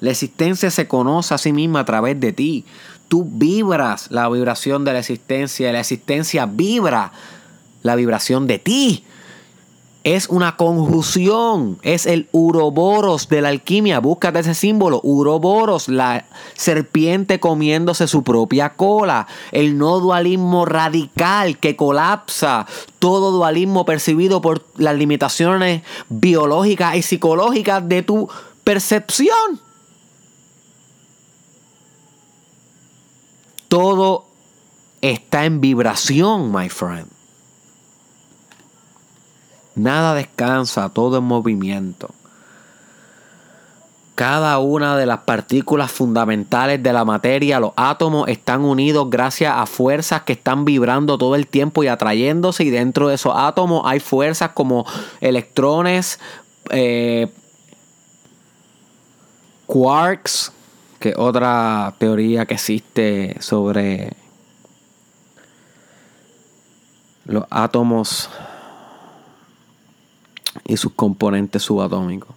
La 0.00 0.10
existencia 0.10 0.70
se 0.70 0.88
conoce 0.88 1.34
a 1.34 1.38
sí 1.38 1.52
misma 1.52 1.80
a 1.80 1.84
través 1.84 2.18
de 2.20 2.32
ti. 2.32 2.64
Tú 3.08 3.26
vibras 3.28 4.10
la 4.10 4.28
vibración 4.28 4.84
de 4.84 4.92
la 4.92 4.98
existencia. 5.00 5.72
La 5.72 5.80
existencia 5.80 6.46
vibra 6.46 7.12
la 7.82 7.94
vibración 7.94 8.46
de 8.46 8.58
ti. 8.58 9.04
Es 10.04 10.28
una 10.28 10.56
conjunción, 10.56 11.78
es 11.80 12.04
el 12.04 12.28
uroboros 12.30 13.30
de 13.30 13.40
la 13.40 13.48
alquimia. 13.48 14.00
Búscate 14.00 14.40
ese 14.40 14.54
símbolo, 14.54 15.00
uroboros, 15.02 15.88
la 15.88 16.26
serpiente 16.52 17.40
comiéndose 17.40 18.06
su 18.06 18.22
propia 18.22 18.74
cola, 18.74 19.26
el 19.50 19.78
no 19.78 20.00
dualismo 20.00 20.66
radical 20.66 21.56
que 21.56 21.74
colapsa 21.74 22.66
todo 22.98 23.30
dualismo 23.30 23.86
percibido 23.86 24.42
por 24.42 24.66
las 24.76 24.94
limitaciones 24.94 25.82
biológicas 26.10 26.96
y 26.96 27.02
psicológicas 27.02 27.88
de 27.88 28.02
tu 28.02 28.28
percepción. 28.62 29.58
Todo 33.74 34.24
está 35.00 35.46
en 35.46 35.60
vibración, 35.60 36.52
my 36.52 36.68
friend. 36.68 37.08
Nada 39.74 40.14
descansa, 40.14 40.90
todo 40.90 41.18
en 41.18 41.24
movimiento. 41.24 42.10
Cada 44.14 44.60
una 44.60 44.96
de 44.96 45.06
las 45.06 45.22
partículas 45.22 45.90
fundamentales 45.90 46.84
de 46.84 46.92
la 46.92 47.04
materia, 47.04 47.58
los 47.58 47.72
átomos, 47.74 48.28
están 48.28 48.60
unidos 48.64 49.10
gracias 49.10 49.52
a 49.56 49.66
fuerzas 49.66 50.22
que 50.22 50.34
están 50.34 50.64
vibrando 50.64 51.18
todo 51.18 51.34
el 51.34 51.48
tiempo 51.48 51.82
y 51.82 51.88
atrayéndose. 51.88 52.62
Y 52.62 52.70
dentro 52.70 53.08
de 53.08 53.16
esos 53.16 53.32
átomos 53.34 53.82
hay 53.86 53.98
fuerzas 53.98 54.50
como 54.50 54.86
electrones, 55.20 56.20
eh, 56.70 57.28
quarks, 59.66 60.52
que 61.04 61.12
otra 61.18 61.94
teoría 61.98 62.46
que 62.46 62.54
existe 62.54 63.36
sobre 63.38 64.14
los 67.26 67.44
átomos 67.50 68.30
y 70.64 70.78
sus 70.78 70.94
componentes 70.94 71.62
subatómicos. 71.62 72.34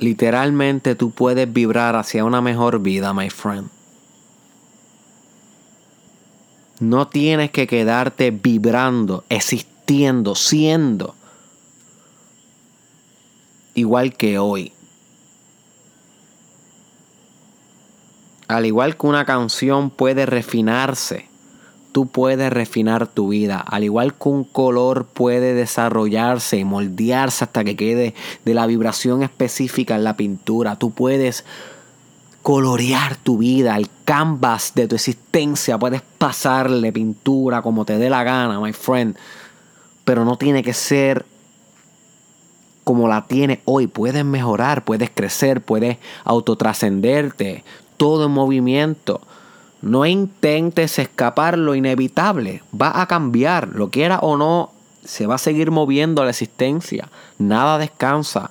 Literalmente 0.00 0.96
tú 0.96 1.12
puedes 1.12 1.52
vibrar 1.52 1.94
hacia 1.94 2.24
una 2.24 2.40
mejor 2.40 2.80
vida, 2.80 3.14
my 3.14 3.30
friend. 3.30 3.81
No 6.82 7.06
tienes 7.06 7.52
que 7.52 7.68
quedarte 7.68 8.32
vibrando, 8.32 9.22
existiendo, 9.28 10.34
siendo 10.34 11.14
igual 13.74 14.14
que 14.14 14.40
hoy. 14.40 14.72
Al 18.48 18.66
igual 18.66 18.96
que 18.96 19.06
una 19.06 19.24
canción 19.24 19.90
puede 19.90 20.26
refinarse, 20.26 21.28
tú 21.92 22.06
puedes 22.06 22.52
refinar 22.52 23.06
tu 23.06 23.28
vida. 23.28 23.60
Al 23.60 23.84
igual 23.84 24.14
que 24.14 24.28
un 24.30 24.42
color 24.42 25.06
puede 25.06 25.54
desarrollarse 25.54 26.56
y 26.56 26.64
moldearse 26.64 27.44
hasta 27.44 27.62
que 27.62 27.76
quede 27.76 28.12
de 28.44 28.54
la 28.54 28.66
vibración 28.66 29.22
específica 29.22 29.94
en 29.94 30.02
la 30.02 30.16
pintura, 30.16 30.74
tú 30.74 30.90
puedes 30.90 31.44
colorear 32.42 33.16
tu 33.16 33.38
vida, 33.38 33.76
el 33.76 33.88
canvas 34.04 34.72
de 34.74 34.88
tu 34.88 34.96
existencia. 34.96 35.78
Puedes 35.78 36.02
pasarle 36.18 36.92
pintura 36.92 37.62
como 37.62 37.84
te 37.84 37.98
dé 37.98 38.10
la 38.10 38.24
gana, 38.24 38.60
my 38.60 38.72
friend. 38.72 39.16
Pero 40.04 40.24
no 40.24 40.36
tiene 40.36 40.62
que 40.62 40.74
ser 40.74 41.24
como 42.84 43.08
la 43.08 43.26
tiene 43.26 43.60
hoy. 43.64 43.86
Puedes 43.86 44.24
mejorar, 44.24 44.84
puedes 44.84 45.10
crecer, 45.10 45.60
puedes 45.60 45.98
autotrascenderte. 46.24 47.64
Todo 47.96 48.26
en 48.26 48.32
movimiento. 48.32 49.20
No 49.80 50.04
intentes 50.06 50.98
escapar 50.98 51.56
lo 51.56 51.74
inevitable. 51.74 52.62
Va 52.78 53.00
a 53.00 53.06
cambiar. 53.06 53.68
Lo 53.68 53.90
quiera 53.90 54.18
o 54.18 54.36
no, 54.36 54.72
se 55.04 55.26
va 55.26 55.36
a 55.36 55.38
seguir 55.38 55.70
moviendo 55.70 56.24
la 56.24 56.30
existencia. 56.30 57.08
Nada 57.38 57.78
descansa 57.78 58.50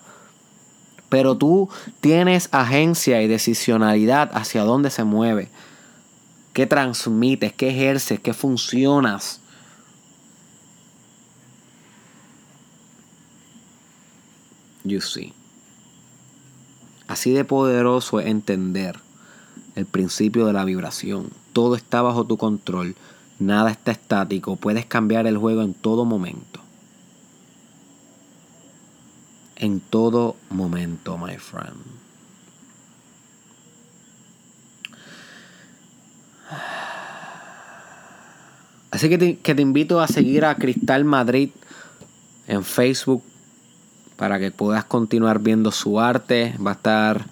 pero 1.11 1.35
tú 1.35 1.67
tienes 1.99 2.47
agencia 2.53 3.21
y 3.21 3.27
decisionalidad 3.27 4.31
hacia 4.33 4.63
dónde 4.63 4.89
se 4.89 5.03
mueve, 5.03 5.49
qué 6.53 6.65
transmites, 6.65 7.51
qué 7.51 7.67
ejerces, 7.67 8.21
qué 8.21 8.33
funcionas. 8.33 9.41
You 14.85 15.01
see. 15.01 15.33
Así 17.09 17.31
de 17.31 17.43
poderoso 17.43 18.21
es 18.21 18.27
entender 18.27 18.97
el 19.75 19.85
principio 19.85 20.45
de 20.45 20.53
la 20.53 20.63
vibración. 20.63 21.29
Todo 21.51 21.75
está 21.75 22.01
bajo 22.01 22.23
tu 22.23 22.37
control, 22.37 22.95
nada 23.37 23.69
está 23.69 23.91
estático, 23.91 24.55
puedes 24.55 24.85
cambiar 24.85 25.27
el 25.27 25.37
juego 25.37 25.61
en 25.61 25.73
todo 25.73 26.05
momento 26.05 26.61
en 29.61 29.79
todo 29.79 30.35
momento, 30.49 31.17
my 31.17 31.37
friend. 31.37 31.77
Así 38.89 39.07
que 39.07 39.17
te, 39.17 39.61
invito 39.61 40.01
a 40.01 40.07
seguir 40.07 40.43
a 40.43 40.55
Cristal 40.55 41.05
Madrid 41.05 41.51
en 42.47 42.63
Facebook 42.63 43.23
para 44.17 44.39
que 44.39 44.51
puedas 44.51 44.83
continuar 44.83 45.39
viendo 45.39 45.71
su 45.71 45.99
arte. 45.99 46.55
Va 46.63 46.71
a 46.71 46.73
estar 46.73 47.25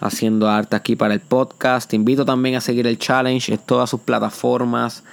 haciendo 0.00 0.48
arte 0.48 0.74
aquí 0.76 0.96
para 0.96 1.14
el 1.14 1.20
podcast. 1.20 1.88
Te 1.88 1.96
invito 1.96 2.24
también 2.24 2.56
a 2.56 2.60
seguir 2.60 2.86
el 2.86 2.98
challenge 2.98 3.52
en 3.52 3.58
todas 3.58 3.90
sus 3.90 4.00
plataformas. 4.00 5.04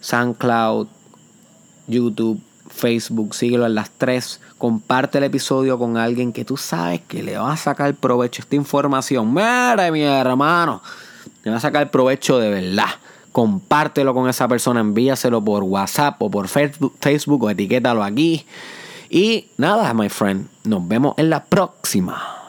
SoundCloud, 0.00 0.86
YouTube, 1.88 2.40
Facebook, 2.68 3.34
síguelo 3.34 3.66
en 3.66 3.74
las 3.74 3.90
tres. 3.90 4.40
Comparte 4.58 5.18
el 5.18 5.24
episodio 5.24 5.78
con 5.78 5.96
alguien 5.96 6.32
que 6.32 6.44
tú 6.44 6.56
sabes 6.56 7.00
que 7.06 7.22
le 7.22 7.36
va 7.36 7.52
a 7.52 7.56
sacar 7.56 7.94
provecho 7.94 8.42
esta 8.42 8.56
información. 8.56 9.32
Mire, 9.32 9.90
mi 9.90 10.02
hermano, 10.02 10.82
le 11.42 11.50
va 11.50 11.56
a 11.58 11.60
sacar 11.60 11.90
provecho 11.90 12.38
de 12.38 12.50
verdad. 12.50 12.90
Compártelo 13.32 14.14
con 14.14 14.28
esa 14.28 14.46
persona, 14.46 14.80
envíaselo 14.80 15.44
por 15.44 15.64
WhatsApp 15.64 16.22
o 16.22 16.30
por 16.30 16.48
Facebook 16.48 17.42
o 17.42 17.50
etiquétalo 17.50 18.02
aquí. 18.02 18.46
Y 19.10 19.48
nada, 19.56 19.92
my 19.94 20.08
friend, 20.08 20.48
nos 20.64 20.86
vemos 20.86 21.14
en 21.18 21.30
la 21.30 21.44
próxima. 21.44 22.43